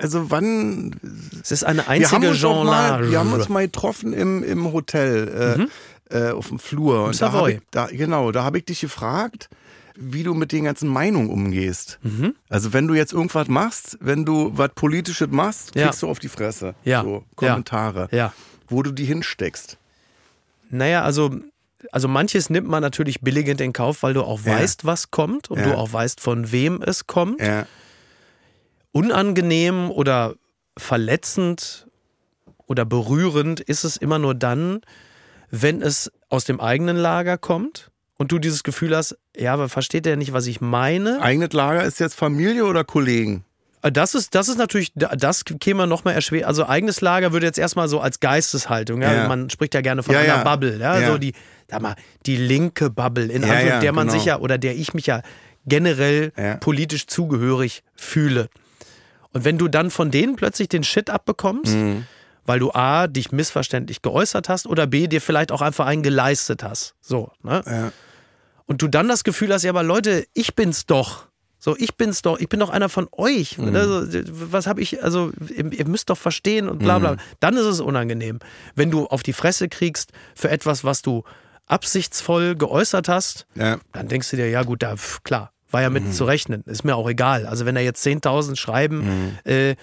[0.00, 0.96] Also wann...
[1.42, 3.10] Es ist eine einzige mal, Genre.
[3.10, 5.28] wir haben uns mal getroffen im, im Hotel.
[5.28, 5.70] Äh, Mhm.
[6.10, 7.04] äh, auf dem Flur.
[7.04, 9.48] Und da hab ich, da, genau, da habe ich dich gefragt,
[9.96, 11.98] wie du mit den ganzen Meinungen umgehst.
[12.02, 12.34] Mhm.
[12.48, 15.86] Also wenn du jetzt irgendwas machst, wenn du was Politisches machst, Ja.
[15.86, 16.74] kriegst du auf die Fresse.
[16.84, 17.02] Ja.
[17.02, 17.48] So, Ja.
[17.50, 18.08] Kommentare.
[18.10, 18.32] Ja.
[18.68, 19.78] Wo du die hinsteckst.
[20.74, 21.30] Naja, also,
[21.92, 24.52] also manches nimmt man natürlich billigend in Kauf, weil du auch Ja.
[24.58, 25.64] weißt, was kommt und Ja.
[25.64, 27.40] du auch weißt, von wem es kommt.
[27.40, 27.66] Ja.
[28.92, 30.34] Unangenehm oder
[30.78, 31.86] verletzend
[32.66, 34.80] oder berührend ist es immer nur dann,
[35.50, 40.06] wenn es aus dem eigenen Lager kommt und du dieses Gefühl hast, ja, aber versteht
[40.06, 41.20] der nicht, was ich meine?
[41.20, 43.44] Eigenes Lager ist jetzt Familie oder Kollegen?
[43.92, 46.44] Das ist, das ist natürlich, das käme noch mal erschwert.
[46.46, 49.12] Also eigenes Lager würde jetzt erstmal so als Geisteshaltung, ja?
[49.12, 49.28] Ja.
[49.28, 50.42] man spricht ja gerne von Ja, einer.
[50.44, 51.06] Bubble, ja?
[51.10, 51.34] So die,
[51.68, 54.18] sag mal, die linke Bubble, in Ja, Anführung- ja, der man genau.
[54.18, 55.20] sich ja oder der ich mich ja
[55.66, 58.48] generell politisch zugehörig fühle.
[59.32, 62.06] Und wenn du dann von denen plötzlich den Shit abbekommst, Mhm.
[62.46, 66.62] weil du A, dich missverständlich geäußert hast oder B, dir vielleicht auch einfach einen geleistet
[66.62, 66.94] hast.
[67.00, 67.62] So, ne?
[67.66, 67.92] Ja.
[68.66, 71.26] Und du dann das Gefühl hast, ja, aber Leute, ich bin's doch.
[71.64, 73.56] So, ich bin's doch, ich bin doch einer von euch.
[73.56, 73.74] Mhm.
[73.74, 74.02] Also,
[74.52, 77.02] was habe ich, also, ihr, müsst doch verstehen und bla Mhm.
[77.02, 77.16] bla.
[77.40, 78.38] Dann ist es unangenehm.
[78.74, 81.24] Wenn du auf die Fresse kriegst für etwas, was du
[81.64, 83.78] absichtsvoll geäußert hast, Ja.
[83.92, 85.94] dann denkst du dir, ja gut, da, pf, klar, war ja Mhm.
[85.94, 86.62] mit zu rechnen.
[86.66, 87.46] Ist mir auch egal.
[87.46, 89.74] Also wenn da jetzt 10.000 schreiben äh,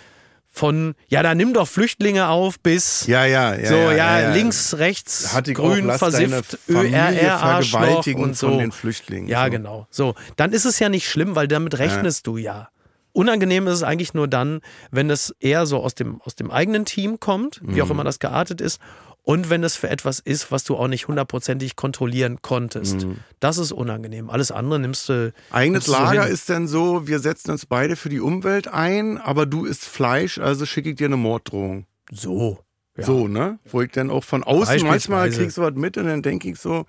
[0.53, 3.67] von, ja, dann nimm doch Flüchtlinge auf bis Ja, ja, ja.
[3.69, 4.33] so, ja, ja, ja.
[4.33, 8.49] links, rechts, Hatte ich grün, auch, versifft, ÖRR, Arschloch und so.
[8.49, 9.29] von den Flüchtlingen.
[9.29, 9.49] Ja, so.
[9.51, 9.87] genau.
[9.89, 12.69] So, dann ist es ja nicht schlimm, weil damit rechnest du ja.
[13.13, 16.85] Unangenehm ist es eigentlich nur dann, wenn es eher so aus dem, aus dem eigenen
[16.85, 17.91] Team kommt, wie auch Mhm.
[17.91, 18.79] immer das geartet ist,
[19.24, 23.05] und wenn es für etwas ist, was du auch nicht hundertprozentig kontrollieren konntest.
[23.05, 23.17] Mhm.
[23.39, 24.30] Das ist unangenehm.
[24.30, 25.32] Alles andere nimmst du.
[25.51, 26.34] Eigenes nimmst du so Lager hin.
[26.34, 30.38] ist dann so, wir setzen uns beide für die Umwelt ein, aber du isst Fleisch,
[30.39, 31.86] also schicke ich dir eine Morddrohung.
[32.11, 32.59] so.
[32.97, 33.05] Ja.
[33.05, 33.57] So, ne?
[33.72, 36.57] Wo ich dann auch von außen manchmal kriegst du was mit und dann denke ich
[36.59, 36.86] so,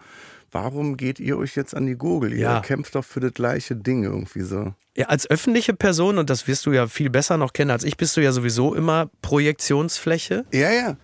[0.51, 2.33] warum geht ihr euch jetzt an die Gurgel?
[2.33, 2.61] Ihr Ja.
[2.61, 4.75] kämpft doch für das gleiche Ding irgendwie so.
[4.97, 7.97] Ja, als öffentliche Person, und das wirst du ja viel besser noch kennen als ich,
[7.97, 10.45] bist du ja sowieso immer Projektionsfläche.
[10.53, 10.97] Ja, ja.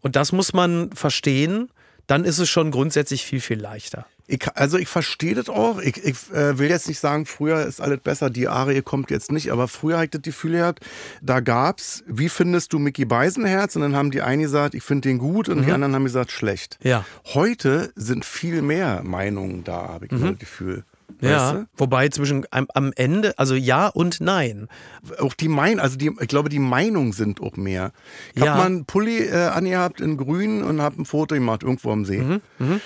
[0.00, 1.70] Und das muss man verstehen.
[2.06, 4.06] Dann ist es schon grundsätzlich viel, viel leichter.
[4.30, 5.78] Ich, also ich verstehe das auch.
[5.78, 9.32] Ich, ich äh, will jetzt nicht sagen, früher ist alles besser, die Arie kommt jetzt
[9.32, 10.84] nicht, aber früher habe ich das Gefühl gehabt,
[11.22, 13.74] da gab's, wie findest du Mickey Beisenherz?
[13.74, 16.30] Und dann haben die einen gesagt, ich finde den gut und die anderen haben gesagt,
[16.30, 16.78] schlecht.
[16.82, 16.90] Mhm.
[16.90, 17.04] Ja.
[17.32, 20.84] Heute sind viel mehr Meinungen da, habe ich immer das Gefühl.
[21.20, 21.54] Ja.
[21.54, 24.68] Weißt Wobei zwischen am, am Ende, also ja und nein.
[25.02, 25.14] du?
[25.24, 27.92] Auch die Meinung, also die, ich glaube, die Meinungen sind auch mehr.
[28.34, 28.50] Ich Ja.
[28.50, 32.04] habe mal einen Pulli äh, angehabt in grün und habe ein Foto gemacht irgendwo am
[32.04, 32.18] See.
[32.20, 32.80] Mhm,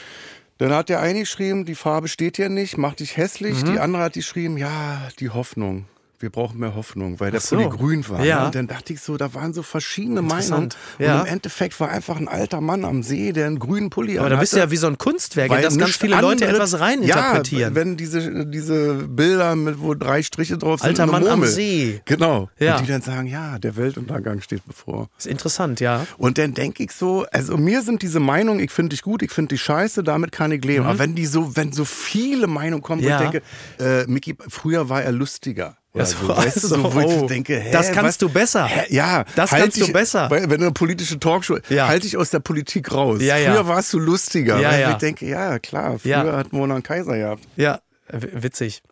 [0.58, 3.62] Dann hat der eine geschrieben, die Farbe steht hier nicht, macht dich hässlich.
[3.64, 3.72] Mhm.
[3.72, 5.86] Die andere hat geschrieben, ja, die Hoffnung.
[6.22, 7.56] Wir brauchen mehr Hoffnung, weil der so.
[7.56, 8.24] Pulli grün war.
[8.24, 8.40] Ja.
[8.40, 8.46] ne?
[8.46, 10.64] Und dann dachte ich so, da waren so verschiedene Meinungen.
[10.64, 10.76] Interessant.
[10.98, 11.20] Und Ja.
[11.22, 14.36] im Endeffekt war einfach ein alter Mann am See, der einen grünen Pulli Aber da
[14.36, 17.72] bist du ja wie so ein Kunstwerk, in das ganz viele Leute etwas reininterpretieren.
[17.72, 21.48] Ja, wenn diese, diese Bilder, mit, wo drei Striche drauf sind, Alter Mann am Murmel.
[21.48, 22.00] See.
[22.04, 22.48] Genau.
[22.58, 22.76] Ja.
[22.76, 25.08] Und die dann sagen, ja, der Weltuntergang steht bevor.
[25.18, 26.06] ist interessant, ja.
[26.18, 29.32] Und dann denke ich so, also mir sind diese Meinungen, ich finde dich gut, ich
[29.32, 30.86] finde dich scheiße, damit kann ich leben.
[30.86, 33.08] Aber wenn die so, wenn so viele Meinungen kommen, Mhm.
[33.08, 33.18] Ja.
[33.20, 33.42] wo ich denke,
[33.80, 35.76] äh, Mickey, früher war er lustiger.
[35.94, 37.20] Oder so, so, weißt du, so, wo oh.
[37.22, 38.18] ich denke, hä, Das kannst was?
[38.18, 38.64] du besser.
[38.64, 40.30] Hä, ja, Das halt kannst du dich- besser.
[40.30, 41.88] Wenn du eine politische Talkshow, Ja.
[41.88, 43.20] halte ich aus der Politik raus.
[43.20, 43.52] Ja, ja.
[43.52, 44.58] Früher warst du lustiger.
[44.58, 44.90] Ja, weil ja.
[44.92, 47.42] ich denke, ja, klar, früher wir noch einen Kaiser gehabt.
[47.56, 47.80] Ja,
[48.10, 48.82] witzig.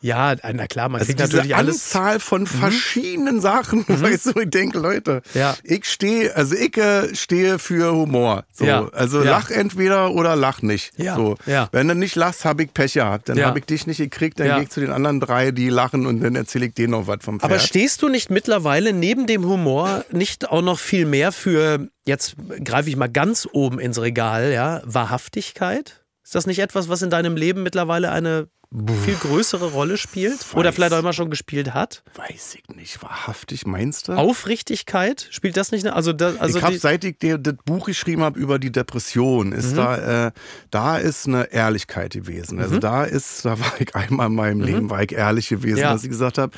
[0.00, 1.94] Ja, na klar, man Also kriegt diese natürlich alles.
[1.94, 5.40] Anzahl von verschiedenen Sachen, weißt du, ich denke, Leute, Mhm.
[5.40, 5.56] Ja.
[5.64, 8.44] ich stehe, also ich äh, stehe für Humor.
[8.52, 8.64] So.
[8.64, 8.88] Ja.
[8.92, 9.30] Also Ja.
[9.32, 10.92] lach entweder oder lach nicht.
[10.96, 11.16] Ja.
[11.16, 11.36] So.
[11.46, 11.68] Ja.
[11.72, 13.28] Wenn du nicht lachst, habe ich Pech gehabt.
[13.28, 13.46] Dann Ja.
[13.46, 14.54] habe ich dich nicht gekriegt, dann Ja.
[14.56, 17.18] gehe ich zu den anderen drei, die lachen und dann erzähle ich denen noch was
[17.22, 17.50] vom Pferd.
[17.50, 22.36] Aber stehst du nicht mittlerweile neben dem Humor nicht auch noch viel mehr für, jetzt
[22.64, 26.04] greife ich mal ganz oben ins Regal, ja, Wahrhaftigkeit?
[26.24, 30.44] Ist das nicht etwas, was in deinem Leben mittlerweile eine viel größere Rolle spielt?
[30.54, 30.74] Oder Weiß.
[30.74, 32.02] vielleicht auch immer schon gespielt hat?
[32.14, 34.12] Weiß ich nicht, wahrhaftig meinst du?
[34.12, 35.26] Aufrichtigkeit?
[35.30, 35.86] Spielt das nicht?
[35.86, 38.70] eine- Also, da, also ich habe seit ich dir das Buch geschrieben habe über die
[38.70, 39.76] Depression, ist Mhm.
[39.76, 40.32] da äh,
[40.70, 42.58] da ist eine Ehrlichkeit gewesen.
[42.60, 45.80] Also da ist, da war ich einmal in meinem Leben war ich ehrlich gewesen, Mhm.
[45.82, 45.92] Ja.
[45.92, 46.52] dass ich gesagt habe,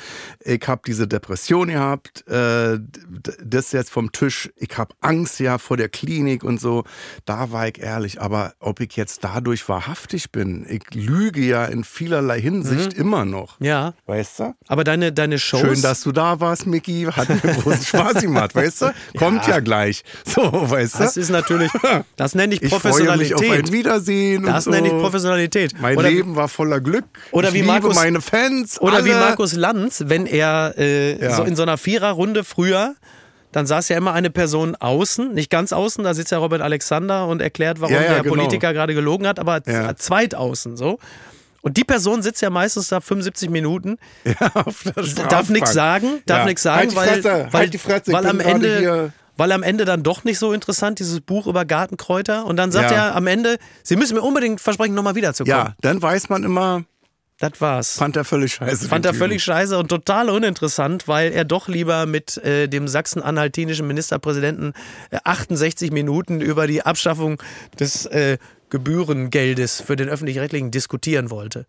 [0.44, 2.78] ich habe diese Depression gehabt, äh,
[3.44, 6.84] das jetzt vom Tisch, ich habe Angst ja vor der Klinik und so.
[7.24, 11.84] Da war ich ehrlich, aber ob ich jetzt dadurch wahrhaftig bin, ich lüge ja in
[12.00, 13.60] vielerlei Hinsicht immer noch.
[13.60, 13.66] Mhm.
[13.66, 14.54] ja, Weißt du?
[14.68, 15.60] aber deine, deine Shows.
[15.60, 17.04] Schön, dass du da warst, Mickey.
[17.04, 18.94] Hat mir großen Spaß gemacht, weißt du?
[19.18, 20.02] Kommt ja, gleich.
[20.24, 20.98] So, weißt du?
[21.00, 21.70] Das ist natürlich,
[22.16, 22.78] das nenne ich Ich freue
[23.18, 23.72] mich auf ein Professionalität.
[23.72, 24.42] Wiedersehen.
[24.44, 24.70] Das so.
[24.70, 25.74] nenne ich Professionalität.
[25.78, 27.04] Mein Oder- Leben war voller Glück.
[27.32, 28.80] Oder ich wie liebe Markus- meine Fans.
[28.80, 29.04] Oder alle.
[29.04, 31.36] wie Markus Lanz, wenn er äh, Ja.
[31.36, 32.94] so in so einer Viererrunde früher
[33.52, 37.26] dann saß ja immer eine Person außen, nicht ganz außen, da sitzt ja Robert Alexander
[37.26, 38.36] und erklärt, warum Ja, ja, der genau.
[38.36, 39.96] Politiker gerade gelogen hat, aber Ja.
[39.96, 41.00] zweit außen so.
[41.62, 43.98] Und die Person sitzt ja meistens da 75 Minuten,
[44.54, 46.44] Auf der darf nichts sagen, darf Ja.
[46.46, 49.12] nichts sagen, halt Fresse, weil, halt die Fresse, weil am Ende hier.
[49.36, 52.90] weil am Ende dann doch nicht so interessant dieses Buch über Gartenkräuter und dann sagt
[52.90, 53.08] Ja.
[53.08, 55.66] er am Ende, Sie müssen mir unbedingt versprechen, nochmal wiederzukommen.
[55.68, 56.84] Ja, dann weiß man immer,
[57.40, 57.92] Das war's.
[57.96, 58.88] fand er völlig scheiße.
[58.88, 63.86] Fand er völlig scheiße und total uninteressant, weil er doch lieber mit äh, dem sachsen-anhaltinischen
[63.86, 64.72] Ministerpräsidenten
[65.10, 67.42] äh, 68 Minuten über die Abschaffung
[67.78, 68.38] des äh,
[68.70, 71.66] Gebührengeldes für den öffentlich-rechtlichen diskutieren wollte.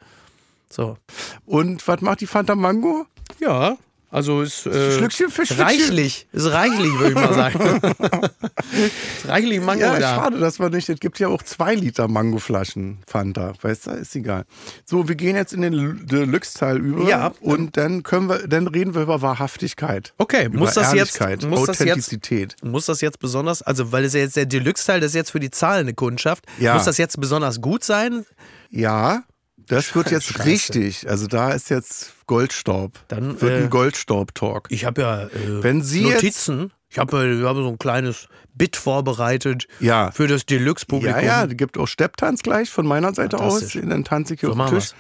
[0.70, 0.98] So.
[1.46, 3.06] Und was macht die Fanta Mango?
[3.40, 3.78] Ja,
[4.12, 5.66] also ist äh, Schlückchen für Schlückchen.
[5.66, 6.28] reichlich.
[6.32, 7.82] Ist reichlich, würde ich mal sagen.
[8.72, 10.16] ist reichlich Mango Ja, da.
[10.16, 10.90] schade, dass wir nicht.
[10.90, 13.54] Es gibt ja auch zwei Liter Mangoflaschen Fanta.
[13.62, 14.46] Weißt du, ist egal.
[14.86, 17.08] So, wir gehen jetzt in den Deluxe-Teil über.
[17.08, 17.32] Ja.
[17.40, 20.14] Und dann können wir, dann reden wir über Wahrhaftigkeit.
[20.18, 22.56] Okay, über muss das jetzt- muss das jetzt- Authentizität.
[22.64, 25.40] Muss das jetzt besonders, also weil es ja jetzt der Deluxe-Teil, das ist jetzt für
[25.40, 26.74] die zahlende Kundschaft, Ja.
[26.76, 28.26] muss das jetzt besonders gut sein?
[28.70, 29.24] Ja,
[29.68, 30.46] das wird jetzt Scheiße.
[30.46, 31.10] richtig.
[31.10, 32.94] Also da ist jetzt Goldstaub.
[33.10, 34.68] Dann, wird äh, ein Goldstaub-Talk.
[34.70, 35.30] Ich habe ja äh,
[35.64, 36.72] Wenn Sie Notizen.
[36.90, 40.12] Ich habe äh, habe so ein kleines Bit vorbereitet Ja.
[40.12, 41.20] für das Deluxe-Publikum.
[41.20, 43.78] Ja, ja, es gibt auch Stepptanz gleich von meiner Seite aus.
[44.06, 44.92] Tanze ich hier So auf Tisch.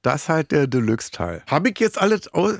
[0.00, 1.42] Das ist halt der Deluxe-Teil.
[1.46, 2.28] Habe ich jetzt alles.
[2.28, 2.54] Aus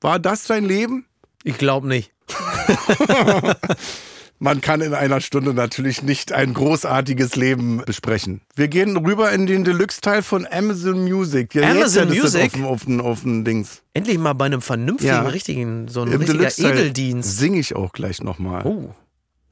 [0.00, 1.04] war das dein Leben?
[1.42, 2.10] Ich glaube nicht.
[4.44, 8.42] Man kann in einer Stunde natürlich nicht ein großartiges Leben besprechen.
[8.54, 11.54] Wir gehen rüber in den Deluxe-Teil von Amazon Music.
[11.54, 12.62] Ja, Amazon jetzt ist das Music?
[12.62, 13.80] Auf dem, auf dem Dings.
[13.94, 15.22] Endlich mal bei einem vernünftigen, Ja.
[15.22, 17.38] richtigen, so ein Im richtiger Edeldienst.
[17.38, 18.66] singe ich auch gleich nochmal.
[18.66, 18.90] Oh.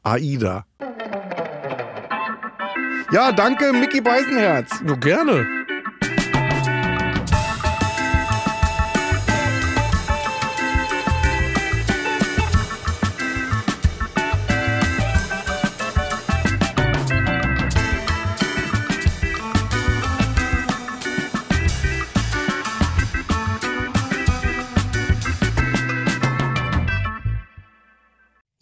[0.03, 0.66] AIDA.
[3.12, 4.72] Ja, danke, Mickey Beisenherz.
[4.86, 5.47] Ja, gerne.